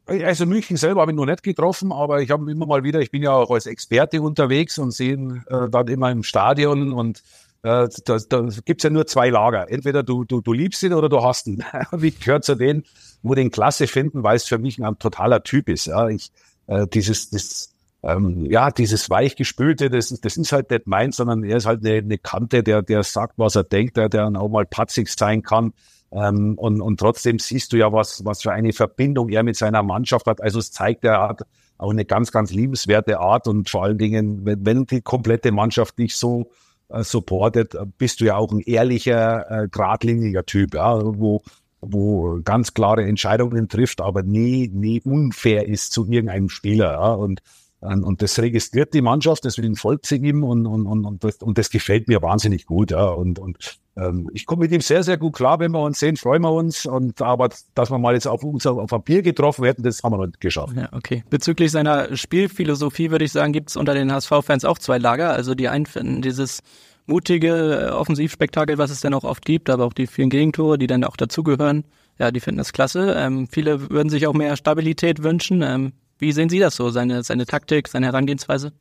[0.05, 3.09] Also München selber habe ich noch nicht getroffen, aber ich habe immer mal wieder, ich
[3.09, 7.23] bin ja auch als Experte unterwegs und sehe äh, dann immer im Stadion und
[7.63, 9.71] äh, da, da gibt ja nur zwei Lager.
[9.71, 11.63] Entweder du, du, du liebst ihn oder du hast ihn.
[12.01, 12.83] ich gehöre zu denen,
[13.21, 15.85] wo den klasse finden, weil es für mich ein totaler Typ ist.
[15.85, 16.31] Ja, ich,
[16.67, 17.73] äh, dieses, das,
[18.03, 21.99] ähm, ja, dieses weichgespülte, das, das ist halt nicht meins, sondern er ist halt eine,
[21.99, 25.73] eine Kante, der, der sagt, was er denkt, der, der auch mal patzig sein kann.
[26.13, 29.83] Ähm, und, und trotzdem siehst du ja, was, was für eine Verbindung er mit seiner
[29.83, 30.41] Mannschaft hat.
[30.41, 31.41] Also es zeigt, er hat
[31.77, 35.97] auch eine ganz, ganz liebenswerte Art und vor allen Dingen, wenn, wenn die komplette Mannschaft
[35.97, 36.51] dich so
[36.89, 41.41] äh, supportet, bist du ja auch ein ehrlicher, äh, geradliniger Typ, ja, wo,
[41.81, 46.91] wo ganz klare Entscheidungen trifft, aber nie, nie unfair ist zu irgendeinem Spieler.
[46.91, 47.13] Ja.
[47.13, 47.41] Und
[47.83, 51.57] und das registriert die Mannschaft, deswegen folgt sie ihm und, und, und, und, das, und
[51.57, 52.91] das gefällt mir wahnsinnig gut.
[52.91, 53.09] Ja.
[53.09, 56.17] Und, und ähm, ich komme mit ihm sehr, sehr gut klar, wenn wir uns sehen,
[56.17, 56.85] freuen wir uns.
[56.85, 60.17] Und aber dass wir mal jetzt auf uns auf Papier getroffen hätten, das haben wir
[60.17, 60.75] noch nicht geschafft.
[60.75, 61.23] Ja, okay.
[61.29, 65.31] Bezüglich seiner Spielphilosophie würde ich sagen, gibt es unter den HSV-Fans auch zwei Lager.
[65.31, 66.61] Also die einen finden dieses
[67.05, 70.87] mutige äh, Offensivspektakel, was es dann auch oft gibt, aber auch die vielen Gegentore, die
[70.87, 71.83] dann auch dazugehören.
[72.19, 73.15] Ja, die finden das klasse.
[73.17, 75.61] Ähm, viele würden sich auch mehr Stabilität wünschen.
[75.61, 78.71] Ähm, wie sehen Sie das so, seine, seine Taktik, seine Herangehensweise?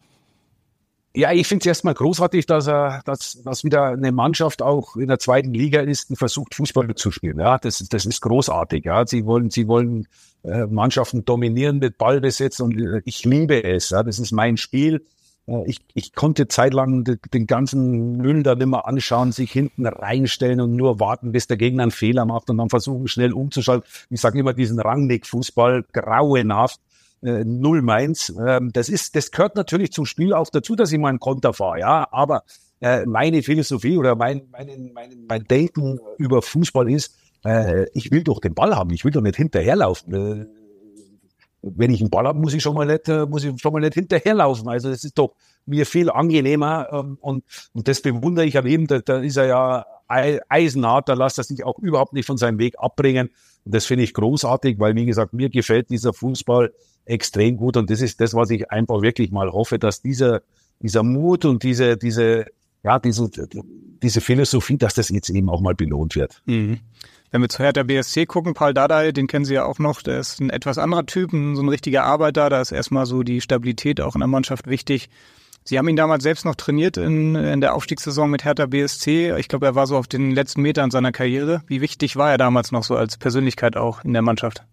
[1.15, 5.09] Ja, ich finde es erstmal großartig, dass er, dass, dass wieder eine Mannschaft auch in
[5.09, 7.39] der zweiten Liga ist und versucht, Fußball zu spielen.
[7.39, 8.87] Ja, das, das ist großartig.
[8.87, 10.09] Ja, sie wollen, sie wollen
[10.43, 13.91] äh, Mannschaften dominieren mit Ballbesitz und äh, ich liebe es.
[13.91, 15.05] Ja, das ist mein Spiel.
[15.47, 20.63] Äh, ich, ich konnte zeitlang den, ganzen Müll da nicht mehr anschauen, sich hinten reinstellen
[20.63, 23.87] und nur warten, bis der Gegner einen Fehler macht und dann versuchen, schnell umzuschalten.
[24.09, 26.81] Ich sage immer diesen Rangnick-Fußball, grauenhaft
[27.23, 28.33] äh, null meins.
[28.45, 31.53] Ähm, das ist, das gehört natürlich zum Spiel auch dazu, dass ich mal einen Konter
[31.53, 32.09] fahre, ja.
[32.11, 32.45] Aber
[32.81, 38.25] äh, meine Philosophie oder mein, mein, mein, mein Denken über Fußball ist, äh, ich will
[38.25, 40.15] doch den Ball haben, ich will doch nicht hinterherlaufen.
[40.15, 40.47] Äh,
[41.63, 43.81] wenn ich einen Ball habe, muss ich schon mal nicht, äh, muss ich schon mal
[43.81, 44.69] nicht hinterherlaufen.
[44.69, 48.89] Also das ist doch mir viel angenehmer ähm, und, und das bewundere ich an ihm.
[48.89, 52.59] Da, da ist er ja eisenhart, da lässt er sich auch überhaupt nicht von seinem
[52.59, 53.31] Weg abbringen.
[53.65, 56.73] Und das finde ich großartig, weil, wie gesagt, mir gefällt dieser Fußball
[57.05, 57.77] extrem gut.
[57.77, 60.43] Und das ist das, was ich einfach wirklich mal hoffe, dass dieser,
[60.81, 62.47] dieser Mut und diese, diese,
[62.83, 63.31] ja, diese,
[64.03, 66.43] diese Philosophie, dass das jetzt eben auch mal belohnt wird.
[66.47, 66.81] Mhm.
[67.31, 70.21] Wenn wir zu Hertha BSC gucken, Paul Dardai, den kennen Sie ja auch noch, der
[70.21, 74.03] ist ein etwas anderer Typ, so ein richtiger Arbeiter, da ist erstmal so die Stabilität
[74.03, 75.09] auch in der Mannschaft wichtig.
[75.65, 79.35] Sie haben ihn damals selbst noch trainiert in, in der Aufstiegssaison mit Hertha BSC.
[79.39, 81.63] Ich glaube, er war so auf den letzten Metern seiner Karriere.
[81.69, 84.67] Wie wichtig war er damals noch so als Persönlichkeit auch in der Mannschaft?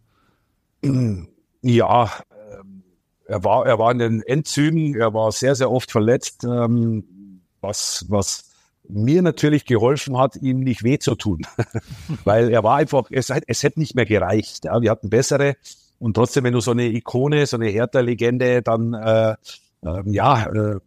[1.62, 2.84] Ja, ähm,
[3.26, 8.06] er war, er war in den Endzügen, er war sehr, sehr oft verletzt, ähm, was,
[8.10, 8.50] was
[8.88, 11.42] mir natürlich geholfen hat, ihm nicht weh zu tun.
[12.24, 14.66] Weil er war einfach, es, es hätte nicht mehr gereicht.
[14.66, 15.56] Ja, wir hatten bessere.
[16.00, 19.36] Und trotzdem, wenn du so eine Ikone, so eine Hertha-Legende dann äh,
[19.84, 20.80] äh, ja, äh,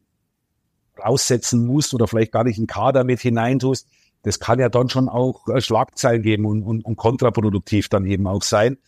[0.99, 3.87] raussetzen musst oder vielleicht gar nicht einen Kader mit hineintust,
[4.23, 8.27] das kann ja dann schon auch äh, Schlagzeilen geben und, und, und kontraproduktiv dann eben
[8.27, 8.79] auch sein.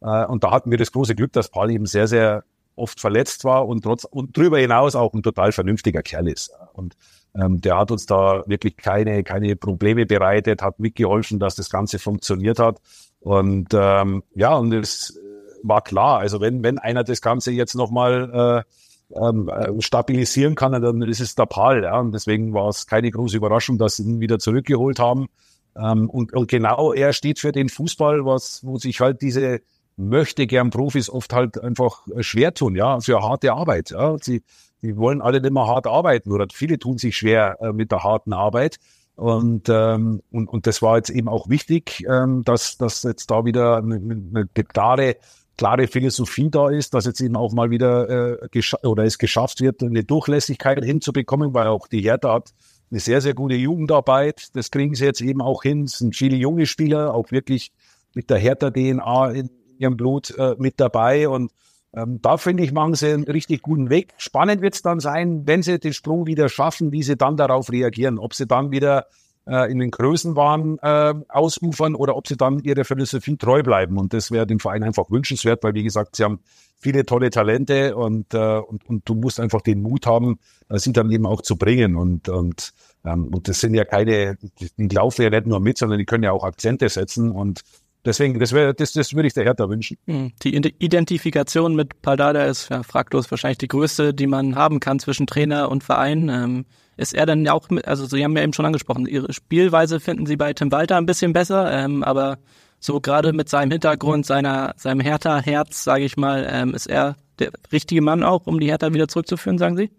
[0.00, 2.44] Äh, und da hatten wir das große Glück, dass Paul eben sehr, sehr
[2.76, 6.52] oft verletzt war und trotz und darüber hinaus auch ein total vernünftiger Kerl ist.
[6.72, 6.96] Und
[7.34, 11.98] ähm, der hat uns da wirklich keine, keine Probleme bereitet, hat mitgeholfen, dass das Ganze
[11.98, 12.80] funktioniert hat.
[13.20, 15.18] Und ähm, ja, und es
[15.62, 18.64] war klar, also wenn, wenn einer das Ganze jetzt nochmal
[19.12, 21.82] äh, ähm, äh, stabilisieren kann, dann ist es der Paul.
[21.82, 22.00] Ja?
[22.00, 25.28] Und deswegen war es keine große Überraschung, dass sie ihn wieder zurückgeholt haben.
[25.76, 29.60] Ähm, und, und genau er steht für den Fußball, was, wo sich halt diese
[30.00, 33.90] möchte gern Profis oft halt einfach schwer tun, ja, für harte Arbeit.
[33.90, 34.16] Ja.
[34.20, 34.42] Sie,
[34.82, 38.02] die wollen alle nicht mehr hart arbeiten oder viele tun sich schwer äh, mit der
[38.02, 38.78] harten Arbeit.
[39.16, 43.44] Und, ähm, und, und das war jetzt eben auch wichtig, ähm, dass, dass jetzt da
[43.44, 45.16] wieder eine, eine klare,
[45.58, 49.82] klare Philosophie da ist, dass jetzt eben auch mal wieder äh, oder es geschafft wird,
[49.82, 52.54] eine Durchlässigkeit hinzubekommen, weil auch die Hertha hat
[52.90, 54.56] eine sehr, sehr gute Jugendarbeit.
[54.56, 55.84] Das kriegen sie jetzt eben auch hin.
[55.84, 57.72] Es sind viele junge Spieler, auch wirklich
[58.14, 59.50] mit der Hertha-DNA in,
[59.80, 61.28] ihrem Blut äh, mit dabei.
[61.28, 61.52] Und
[61.92, 64.14] ähm, da finde ich, machen sie einen richtig guten Weg.
[64.18, 67.72] Spannend wird es dann sein, wenn sie den Sprung wieder schaffen, wie sie dann darauf
[67.72, 68.18] reagieren.
[68.18, 69.06] Ob sie dann wieder
[69.46, 73.98] äh, in den Größenwahn äh, ausufern oder ob sie dann ihrer Philosophie treu bleiben.
[73.98, 76.40] Und das wäre dem Verein einfach wünschenswert, weil wie gesagt, sie haben
[76.78, 80.92] viele tolle Talente und, äh, und, und du musst einfach den Mut haben, äh, sie
[80.92, 81.96] dann eben auch zu bringen.
[81.96, 82.72] Und, und,
[83.04, 84.38] ähm, und das sind ja keine,
[84.78, 87.30] die, laufen ja nicht nur mit, sondern die können ja auch Akzente setzen.
[87.32, 87.62] Und
[88.04, 89.98] Deswegen, das, wäre, das, das würde ich der Hertha wünschen.
[90.06, 94.98] Hm, die Identifikation mit Paldada ist ja fraglos wahrscheinlich die größte, die man haben kann
[94.98, 96.28] zwischen Trainer und Verein.
[96.30, 96.64] Ähm,
[96.96, 100.26] ist er dann auch, mit, also Sie haben ja eben schon angesprochen, Ihre Spielweise finden
[100.26, 102.38] Sie bei Tim Walter ein bisschen besser, ähm, aber
[102.78, 107.50] so gerade mit seinem Hintergrund, seiner, seinem Hertha-Herz, sage ich mal, ähm, ist er der
[107.72, 109.90] richtige Mann auch, um die Hertha wieder zurückzuführen, sagen Sie?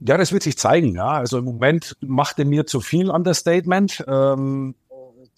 [0.00, 0.94] Ja, das wird sich zeigen.
[0.94, 4.04] Ja, also im Moment macht er mir zu viel Understatement.
[4.06, 4.76] Ähm,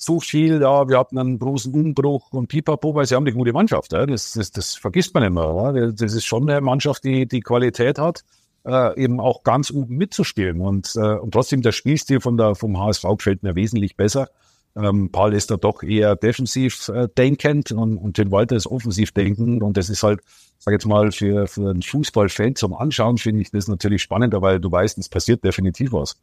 [0.00, 3.52] zu viel, ja, wir hatten einen großen Umbruch und pipapo, weil sie haben eine gute
[3.52, 3.92] Mannschaft.
[3.92, 4.06] Ja.
[4.06, 5.76] Das, das, das vergisst man immer.
[5.76, 5.92] Ja.
[5.92, 8.24] Das ist schon eine Mannschaft, die die Qualität hat,
[8.64, 10.62] äh, eben auch ganz oben mitzuspielen.
[10.62, 14.28] Und, äh, und trotzdem der Spielstil von der, vom HSV gefällt mir wesentlich besser.
[14.74, 19.12] Ähm, Paul ist da doch eher defensiv äh, denkend und, und Tim Walter ist offensiv
[19.12, 20.20] denkend und das ist halt,
[20.58, 24.60] sag jetzt mal, für, für einen Fußballfan zum Anschauen finde ich das natürlich spannender, weil
[24.60, 26.16] du weißt, es passiert definitiv was.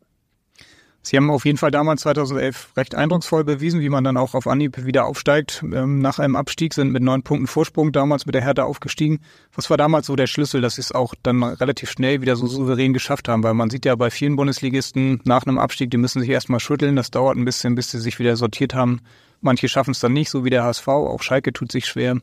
[1.08, 4.45] Sie haben auf jeden Fall damals 2011 recht eindrucksvoll bewiesen, wie man dann auch auf
[4.45, 5.64] Anhieb wieder aufsteigt.
[5.64, 9.22] Ähm, nach einem Abstieg sind mit neun Punkten Vorsprung damals mit der Hertha aufgestiegen.
[9.55, 12.45] Was war damals so der Schlüssel, dass sie es auch dann relativ schnell wieder so
[12.47, 13.41] souverän geschafft haben?
[13.41, 16.97] Weil man sieht ja bei vielen Bundesligisten nach einem Abstieg, die müssen sich erstmal schütteln.
[16.97, 18.99] Das dauert ein bisschen, bis sie sich wieder sortiert haben.
[19.39, 20.89] Manche schaffen es dann nicht, so wie der HSV.
[20.89, 22.18] Auch Schalke tut sich schwer.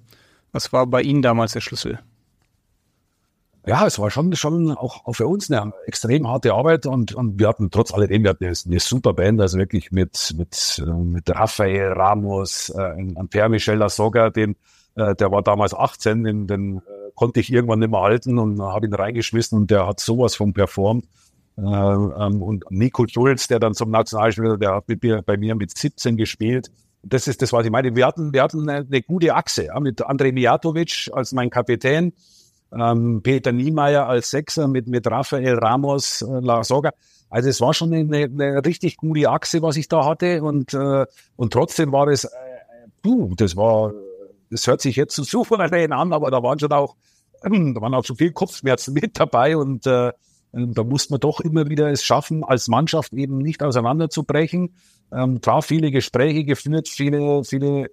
[0.52, 2.00] Was war bei Ihnen damals der Schlüssel?
[3.66, 7.38] Ja, es war schon, schon auch, auch für uns eine extrem harte Arbeit und, und
[7.38, 10.90] wir hatten trotz alledem, wir hatten eine, eine super Band, also wirklich mit, mit, äh,
[10.90, 14.56] mit Raphael Ramos, äh, Pierre Michel Lasogga, den,
[14.96, 16.80] äh, der war damals 18, den, den äh,
[17.14, 20.52] konnte ich irgendwann nicht mehr halten und habe ihn reingeschmissen und der hat sowas von
[20.52, 21.06] performt.
[21.56, 25.54] Äh, ähm, und Nico Schulz, der dann zum Nationalspieler, der hat mit mir, bei mir
[25.54, 26.70] mit 17 gespielt.
[27.02, 27.94] Das ist das, was ich meine.
[27.94, 32.12] Wir hatten, wir hatten eine, eine gute Achse ja, mit Andrej Mijatovic als mein Kapitän
[32.78, 36.92] ähm, Peter Niemeyer als Sechser mit, mit Rafael Ramos, äh, La Soga.
[37.30, 41.06] Also es war schon eine, eine richtig gute Achse, was ich da hatte und, äh,
[41.36, 42.28] und trotzdem war es, äh,
[43.02, 43.92] puh, das war,
[44.50, 46.96] das hört sich jetzt so souverän an, aber da waren schon auch,
[47.42, 50.12] äh, da waren auch so viel Kopfschmerzen mit dabei und äh,
[50.52, 54.76] da musste man doch immer wieder es schaffen, als Mannschaft eben nicht auseinanderzubrechen.
[55.12, 57.88] Ähm, klar, viele Gespräche geführt, viele, viele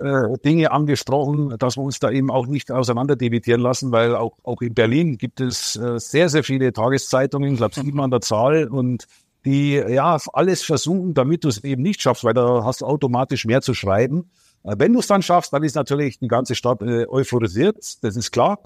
[0.00, 4.32] äh, Dinge angesprochen, dass wir uns da eben auch nicht auseinander dividieren lassen, weil auch,
[4.42, 8.20] auch in Berlin gibt es äh, sehr, sehr viele Tageszeitungen, ich glaube sieben an der
[8.20, 9.06] Zahl und
[9.44, 13.46] die ja alles versuchen, damit du es eben nicht schaffst, weil da hast du automatisch
[13.46, 14.30] mehr zu schreiben.
[14.64, 18.16] Äh, wenn du es dann schaffst, dann ist natürlich die ganze Stadt äh, euphorisiert, das
[18.16, 18.60] ist klar.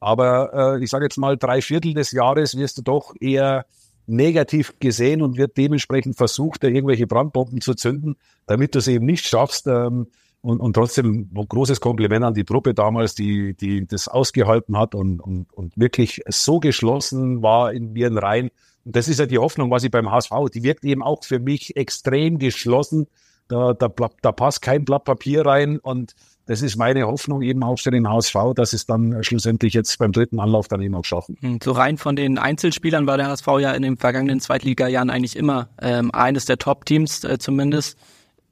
[0.00, 3.66] Aber äh, ich sage jetzt mal, drei Viertel des Jahres wirst du doch eher
[4.06, 8.16] negativ gesehen und wird dementsprechend versucht, da irgendwelche Brandbomben zu zünden,
[8.46, 9.66] damit du es eben nicht schaffst.
[9.66, 10.06] Ähm,
[10.40, 14.94] und, und trotzdem ein großes Kompliment an die Truppe damals, die, die das ausgehalten hat
[14.94, 18.50] und, und, und wirklich so geschlossen war in ihren Reihen.
[18.84, 21.40] Und das ist ja die Hoffnung, was ich beim HSV, die wirkt eben auch für
[21.40, 23.06] mich extrem geschlossen.
[23.48, 23.90] Da, da,
[24.22, 26.14] da passt kein Blatt Papier rein und
[26.48, 30.12] das ist meine Hoffnung eben auch für den HSV, dass es dann schlussendlich jetzt beim
[30.12, 31.36] dritten Anlauf dann eben auch schaffen.
[31.40, 35.36] Hm, so rein von den Einzelspielern war der HSV ja in den vergangenen Zweitliga-Jahren eigentlich
[35.36, 37.98] immer ähm, eines der Top-Teams äh, zumindest.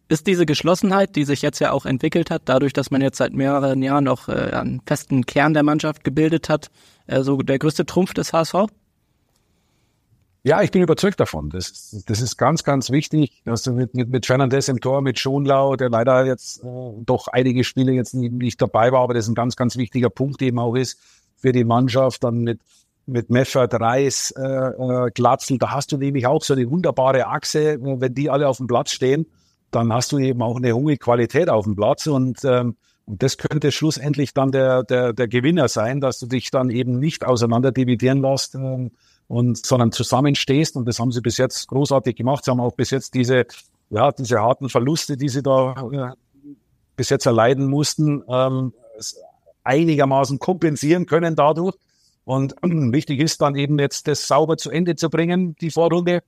[0.08, 3.32] Ist diese Geschlossenheit, die sich jetzt ja auch entwickelt hat, dadurch, dass man jetzt seit
[3.32, 6.70] mehreren Jahren auch äh, einen festen Kern der Mannschaft gebildet hat,
[7.08, 8.66] äh, so der größte Trumpf des HSV?
[10.44, 11.50] Ja, ich bin überzeugt davon.
[11.50, 15.18] Das, das ist ganz, ganz wichtig, dass du mit, mit, mit Fernandes im Tor, mit
[15.18, 16.66] Schonlau, der leider jetzt äh,
[17.04, 20.08] doch einige Spiele jetzt nicht, nicht dabei war, aber das ist ein ganz, ganz wichtiger
[20.08, 21.00] Punkt eben auch ist
[21.36, 22.22] für die Mannschaft.
[22.22, 22.60] Dann mit,
[23.06, 27.72] mit Meffert, Reis, äh, äh, Glatzel, da hast du nämlich auch so eine wunderbare Achse,
[27.72, 29.26] äh, wenn die alle auf dem Platz stehen
[29.76, 33.36] dann hast du eben auch eine hohe Qualität auf dem Platz und, ähm, und das
[33.38, 37.70] könnte schlussendlich dann der, der, der Gewinner sein, dass du dich dann eben nicht auseinander
[37.70, 38.90] dividieren lässt, ähm,
[39.28, 42.44] und, sondern zusammenstehst und das haben sie bis jetzt großartig gemacht.
[42.44, 43.46] Sie haben auch bis jetzt diese,
[43.90, 46.44] ja, diese harten Verluste, die sie da äh,
[46.96, 48.72] bis jetzt erleiden mussten, ähm,
[49.64, 51.76] einigermaßen kompensieren können dadurch.
[52.24, 56.22] Und wichtig ist dann eben jetzt das sauber zu Ende zu bringen, die Vorrunde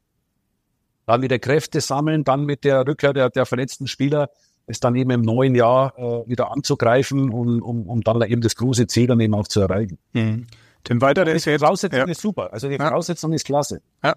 [1.09, 4.28] dann wieder Kräfte sammeln, dann mit der Rückkehr der, der verletzten Spieler
[4.66, 8.54] es dann eben im neuen Jahr äh, wieder anzugreifen und um, um dann eben das
[8.54, 9.98] große Ziel dann eben auch zu erreichen.
[10.12, 10.46] Mhm.
[10.84, 11.62] Tim Walter, der die ist ja jetzt...
[11.62, 12.04] Voraussetzung ja.
[12.04, 12.52] ist super.
[12.52, 12.86] Also die ja.
[12.86, 13.80] Voraussetzung ist klasse.
[14.04, 14.14] Ja.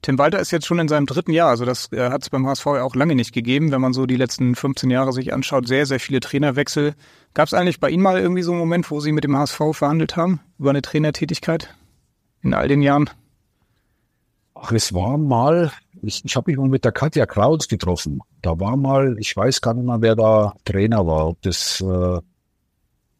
[0.00, 2.46] Tim Walter ist jetzt schon in seinem dritten Jahr, also das äh, hat es beim
[2.46, 5.68] HSV ja auch lange nicht gegeben, wenn man so die letzten 15 Jahre sich anschaut,
[5.68, 6.94] sehr, sehr viele Trainerwechsel.
[7.34, 9.60] Gab es eigentlich bei Ihnen mal irgendwie so einen Moment, wo Sie mit dem HSV
[9.72, 11.74] verhandelt haben über eine Trainertätigkeit
[12.42, 13.10] in all den Jahren?
[14.62, 18.20] Ach, es war mal, ich, ich habe mich mal mit der Katja Kraus getroffen.
[18.42, 21.28] Da war mal, ich weiß gar nicht mehr, wer da Trainer war.
[21.28, 22.18] Ob das, äh,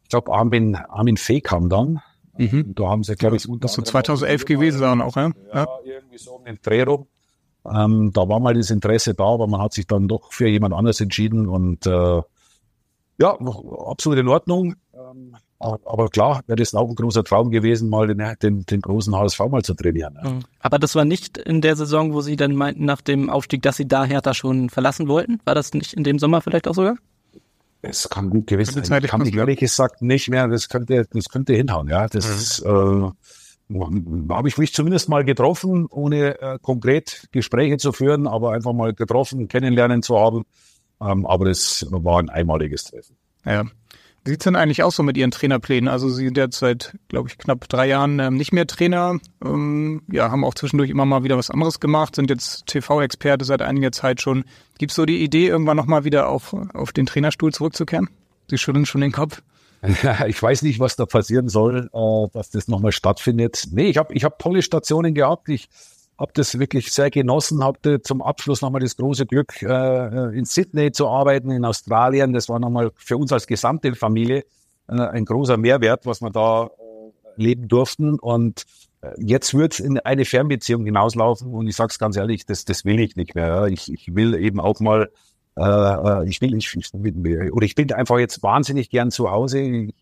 [0.02, 2.02] ich glaube, Armin, Armin Fee kam dann.
[2.36, 2.74] Mhm.
[2.74, 5.30] Da haben sie, glaube ich, unter Das so 2011 gewesen sein auch, ja?
[5.52, 7.06] Ja, irgendwie so um den Dreh rum.
[7.64, 10.74] Ähm, da war mal das Interesse da, aber man hat sich dann doch für jemand
[10.74, 12.22] anderes entschieden und äh,
[13.18, 13.38] Ja,
[13.86, 14.74] absolut in Ordnung.
[14.94, 19.14] Ähm, aber klar, wäre das auch ein großer Traum gewesen, mal den, den, den großen
[19.14, 20.18] HSV mal zu trainieren.
[20.22, 20.30] Ja.
[20.30, 20.40] Mhm.
[20.60, 23.76] Aber das war nicht in der Saison, wo Sie dann meinten nach dem Aufstieg, dass
[23.76, 25.38] Sie da Hertha schon verlassen wollten?
[25.44, 26.96] War das nicht in dem Sommer vielleicht auch sogar?
[27.82, 29.04] Es kann gut gewesen sein.
[29.04, 30.48] Ich kann ich ehrlich gesagt nicht mehr.
[30.48, 31.88] Das könnte, das könnte hinhauen.
[31.88, 33.12] Ja, das mhm.
[33.68, 38.72] äh, habe ich mich zumindest mal getroffen, ohne äh, konkret Gespräche zu führen, aber einfach
[38.72, 40.44] mal getroffen, kennenlernen zu haben.
[41.02, 43.16] Ähm, aber das war ein einmaliges Treffen.
[43.44, 43.64] Ja.
[44.26, 45.88] Sieht's denn eigentlich aus so mit Ihren Trainerplänen?
[45.88, 49.18] Also Sie sind jetzt seit, glaube ich, knapp drei Jahren ähm, nicht mehr Trainer.
[49.42, 53.62] Ähm, ja, haben auch zwischendurch immer mal wieder was anderes gemacht, sind jetzt TV-Experte seit
[53.62, 54.44] einiger Zeit schon.
[54.78, 58.10] Gibt's so die Idee, irgendwann nochmal wieder auf, auf den Trainerstuhl zurückzukehren?
[58.48, 59.42] Sie schütteln schon den Kopf.
[60.26, 63.68] Ich weiß nicht, was da passieren soll, äh, dass das nochmal stattfindet.
[63.70, 65.48] Nee, ich habe ich hab tolle Stationen gehabt.
[65.48, 65.70] Ich
[66.20, 70.92] habe das wirklich sehr genossen, hatte zum Abschluss nochmal das große Glück, äh, in Sydney
[70.92, 72.34] zu arbeiten, in Australien.
[72.34, 74.44] Das war nochmal für uns als gesamte Familie
[74.88, 76.68] äh, ein großer Mehrwert, was wir da äh,
[77.36, 78.18] leben durften.
[78.18, 78.66] Und
[79.00, 81.54] äh, jetzt wird es in eine Fernbeziehung hinauslaufen.
[81.54, 83.46] Und ich sage es ganz ehrlich, das, das will ich nicht mehr.
[83.46, 83.66] Ja.
[83.66, 85.10] Ich, ich will eben auch mal
[85.56, 89.60] äh, äh ich will, ich, ich, oder ich bin einfach jetzt wahnsinnig gern zu Hause.
[89.60, 89.94] Ich,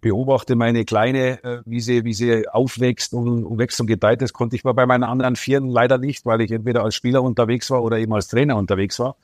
[0.00, 4.22] beobachte meine Kleine, äh, wie sie, wie sie aufwächst und, und wächst und gedeiht.
[4.22, 7.22] Das konnte ich mal bei meinen anderen Vieren leider nicht, weil ich entweder als Spieler
[7.22, 9.16] unterwegs war oder eben als Trainer unterwegs war.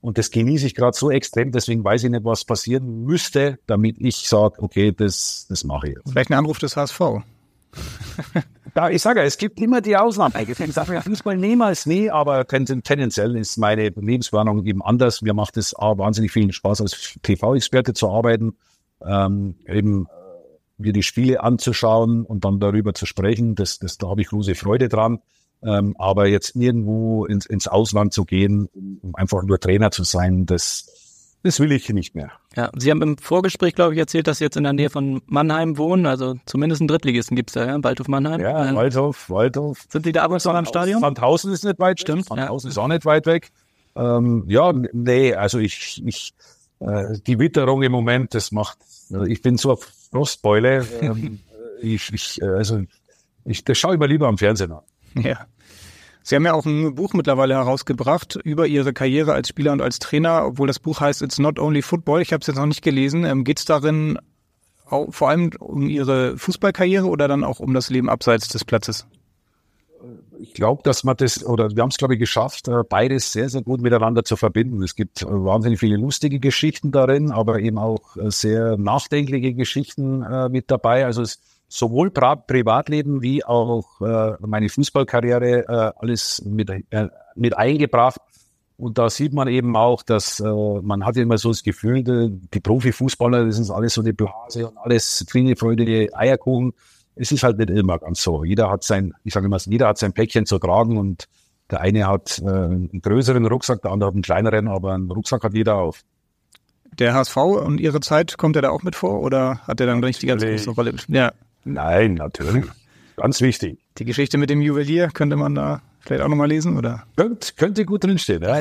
[0.00, 3.96] Und das genieße ich gerade so extrem, deswegen weiß ich nicht, was passieren müsste, damit
[3.98, 6.10] ich sage, okay, das, das mache ich jetzt.
[6.10, 7.00] Vielleicht ein Anruf des HSV.
[8.76, 10.34] ja, ich sage, es gibt immer die Ausnahmen.
[10.46, 15.22] Ich sage, Fußball niemals nie, aber tendenziell ist meine Lebensplanung eben anders.
[15.22, 18.56] Mir macht es wahnsinnig viel Spaß, als TV-Experte zu arbeiten.
[19.02, 20.06] Ähm, eben
[20.78, 23.54] mir die Spiele anzuschauen und dann darüber zu sprechen.
[23.54, 25.20] Das, das, da habe ich große Freude dran.
[25.62, 28.68] Ähm, aber jetzt irgendwo ins, ins Ausland zu gehen,
[29.00, 32.32] um einfach nur Trainer zu sein, das, das will ich nicht mehr.
[32.54, 35.22] Ja, Sie haben im Vorgespräch, glaube ich, erzählt, dass Sie jetzt in der Nähe von
[35.26, 36.04] Mannheim wohnen.
[36.04, 37.82] Also zumindest einen Drittligisten gibt's da, ja?
[37.82, 38.40] Waldhof Mannheim.
[38.40, 39.86] Ja, ähm, Waldhof, Waldhof.
[39.88, 41.00] Sind Sie da ab und zu am Stadion?
[41.00, 42.26] Sandhausen ist nicht weit, stimmt.
[42.26, 42.72] Sandhausen ja.
[42.72, 43.50] ist auch nicht weit weg.
[43.96, 46.34] Ähm, ja, nee, also ich, ich
[46.80, 48.78] äh, die Witterung im Moment, das macht,
[49.26, 49.78] ich bin so
[50.10, 50.86] Frostbeule.
[51.00, 51.40] Ähm,
[51.80, 52.82] ich, ich, äh, also
[53.44, 54.82] ich, das schaue ich mir lieber am Fernsehen an.
[55.22, 55.46] Ja.
[56.26, 59.98] Sie haben ja auch ein Buch mittlerweile herausgebracht über Ihre Karriere als Spieler und als
[59.98, 62.22] Trainer, obwohl das Buch heißt It's Not Only Football.
[62.22, 63.24] Ich habe es jetzt noch nicht gelesen.
[63.24, 64.18] Ähm, Geht es darin
[64.86, 69.06] auch, vor allem um Ihre Fußballkarriere oder dann auch um das Leben abseits des Platzes?
[70.44, 73.48] Ich glaube, dass man das, oder wir haben es, glaube ich, geschafft, äh, beides sehr,
[73.48, 74.82] sehr gut miteinander zu verbinden.
[74.82, 80.22] Es gibt äh, wahnsinnig viele lustige Geschichten darin, aber eben auch äh, sehr nachdenkliche Geschichten
[80.22, 81.06] äh, mit dabei.
[81.06, 86.70] Also es sowohl Pri Privatleben wie auch äh, meine Fußballkarriere äh, alles mit,
[87.34, 88.20] mit eingebracht.
[88.76, 92.40] Und da sieht man eben auch, dass äh, man hat immer so das Gefühl, die,
[92.52, 96.74] die Profifußballer, das ist alles so eine Blase und alles Friede, Freude, Eierkuchen
[97.16, 98.44] es ist halt nicht immer ganz so.
[98.44, 101.28] Jeder hat sein, ich sage immer, jeder hat sein Päckchen zu tragen und
[101.70, 105.44] der eine hat äh, einen größeren Rucksack, der andere hat einen kleineren, aber einen Rucksack
[105.44, 106.02] hat jeder auf.
[106.98, 110.00] Der HSV und Ihre Zeit, kommt er da auch mit vor oder hat er dann
[110.00, 110.94] nicht die ganz große Rolle?
[111.08, 111.32] Ja.
[111.64, 112.66] Nein, natürlich.
[113.16, 113.78] Ganz wichtig.
[113.98, 117.04] Die Geschichte mit dem Juwelier könnte man da vielleicht auch nochmal lesen, oder?
[117.16, 118.42] Könnte, könnte gut drinstehen.
[118.42, 118.60] Ja.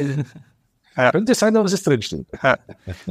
[0.96, 1.12] Ja.
[1.12, 2.28] Könnte sein, dass es drinsteht.
[2.42, 2.58] Ja.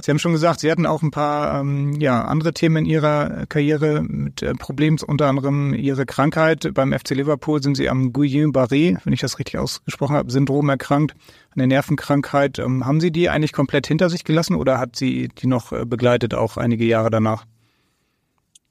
[0.01, 3.47] Sie haben schon gesagt, Sie hatten auch ein paar ähm, ja, andere Themen in Ihrer
[3.47, 6.73] Karriere mit äh, Problemen, unter anderem Ihre Krankheit.
[6.75, 11.15] Beim FC Liverpool sind Sie am Guillain-Barré, wenn ich das richtig ausgesprochen habe, Syndrom erkrankt,
[11.55, 12.59] eine Nervenkrankheit.
[12.59, 15.85] Ähm, haben Sie die eigentlich komplett hinter sich gelassen oder hat Sie die noch äh,
[15.85, 17.47] begleitet, auch einige Jahre danach?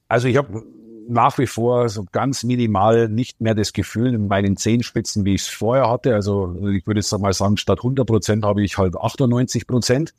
[0.08, 0.64] Also ich habe
[1.08, 5.42] nach wie vor so ganz minimal nicht mehr das Gefühl in meinen Zehenspitzen, wie ich
[5.42, 6.14] es vorher hatte.
[6.14, 10.14] Also ich würde jetzt mal sagen, statt 100 Prozent habe ich halt 98 Prozent.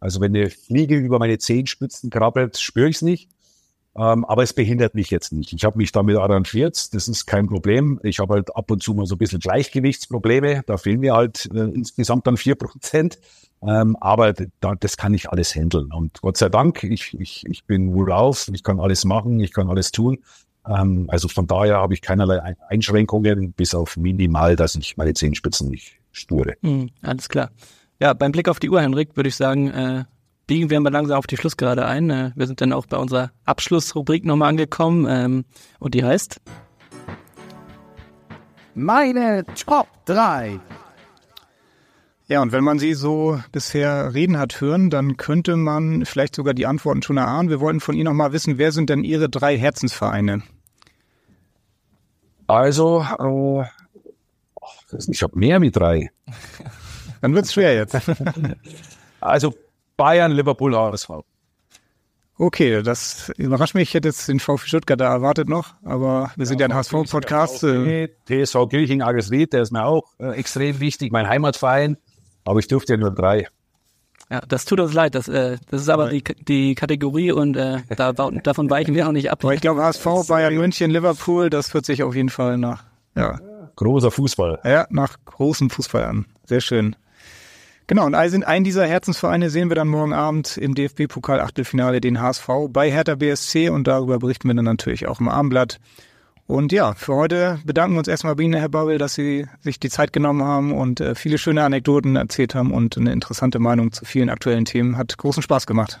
[0.00, 3.28] Also wenn eine Fliege über meine Zehenspitzen krabbelt, spüre ich es nicht.
[3.94, 5.52] Ähm, aber es behindert mich jetzt nicht.
[5.52, 8.00] Ich habe mich damit arrangiert, das ist kein Problem.
[8.02, 10.62] Ich habe halt ab und zu mal so ein bisschen Gleichgewichtsprobleme.
[10.66, 13.18] Da fehlen mir halt äh, insgesamt dann vier Prozent.
[13.62, 15.92] Ähm, aber da, das kann ich alles handeln.
[15.92, 19.68] Und Gott sei Dank, ich, ich, ich bin wohlauf, ich kann alles machen, ich kann
[19.68, 20.18] alles tun.
[20.66, 25.68] Ähm, also von daher habe ich keinerlei Einschränkungen, bis auf minimal, dass ich meine Zehenspitzen
[25.68, 26.54] nicht sture.
[26.62, 27.50] Mhm, alles klar.
[28.00, 30.04] Ja, beim Blick auf die Uhr, Henrik, würde ich sagen, äh,
[30.52, 32.10] biegen wir mal langsam auf die Schlussgerade ein.
[32.10, 35.44] Äh, wir sind dann auch bei unserer Abschlussrubrik nochmal angekommen ähm,
[35.78, 36.42] und die heißt
[38.74, 40.60] Meine Top 3
[42.26, 46.54] ja, und wenn man sie so bisher reden hat hören, dann könnte man vielleicht sogar
[46.54, 47.48] die Antworten schon erahnen.
[47.50, 50.42] Wir wollten von Ihnen noch mal wissen, wer sind denn Ihre drei Herzensvereine?
[52.46, 56.10] Also, äh, ich habe mehr wie drei.
[57.20, 57.96] Dann wird's schwer jetzt.
[59.20, 59.54] also
[59.96, 61.10] Bayern, Liverpool, HSV.
[62.38, 63.90] Okay, das überrascht mich.
[63.90, 67.62] Ich hätte jetzt den VfB Stuttgart da erwartet noch, aber wir sind ja, ein HSV-Podcast.
[67.64, 71.98] Äh, TSV Kirching Agresried, der ist mir auch äh, extrem wichtig, mein Heimatverein.
[72.44, 73.48] Aber ich durfte ja nur drei.
[74.30, 75.14] Ja, das tut uns leid.
[75.14, 79.12] Das, äh, das ist aber die, die Kategorie und äh, da, davon weichen wir auch
[79.12, 79.38] nicht ab.
[79.44, 82.82] Aber ich glaube, HSV, Bayern München, Liverpool, das wird sich auf jeden Fall nach,
[83.14, 83.38] ja.
[83.76, 84.60] Großer Fußball.
[84.64, 86.26] Ja, nach großem Fußball an.
[86.44, 86.96] Sehr schön.
[87.88, 92.90] Genau, und einen dieser Herzensvereine sehen wir dann morgen Abend im DFB-Pokal-Achtelfinale den HSV bei
[92.90, 95.78] Hertha BSC und darüber berichten wir dann natürlich auch im Armblatt.
[96.46, 99.80] Und ja, für heute bedanken wir uns erstmal bei Ihnen, Herr Babbel, dass Sie sich
[99.80, 103.92] die Zeit genommen haben und äh, viele schöne Anekdoten erzählt haben und eine interessante Meinung
[103.92, 104.96] zu vielen aktuellen Themen.
[104.96, 106.00] Hat großen Spaß gemacht.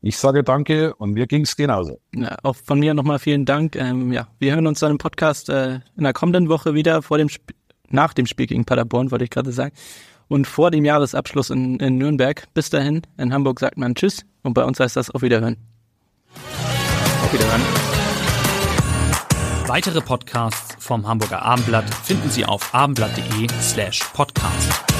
[0.00, 1.98] Ich sage danke und mir ging es genauso.
[2.14, 3.74] Ja, auch von mir nochmal vielen Dank.
[3.74, 7.18] Ähm, ja, wir hören uns dann im Podcast äh, in der kommenden Woche wieder vor
[7.18, 7.52] dem Sp
[7.88, 9.72] nach dem Spiel gegen Paderborn, wollte ich gerade sagen
[10.34, 12.48] und vor dem Jahresabschluss in, in Nürnberg.
[12.54, 15.56] Bis dahin, in Hamburg sagt man Tschüss und bei uns heißt das auf Wiederhören.
[17.22, 17.62] Auf Wiederhören.
[19.68, 24.93] Weitere Podcasts vom Hamburger Abendblatt finden Sie auf abendblatt.de slash podcast.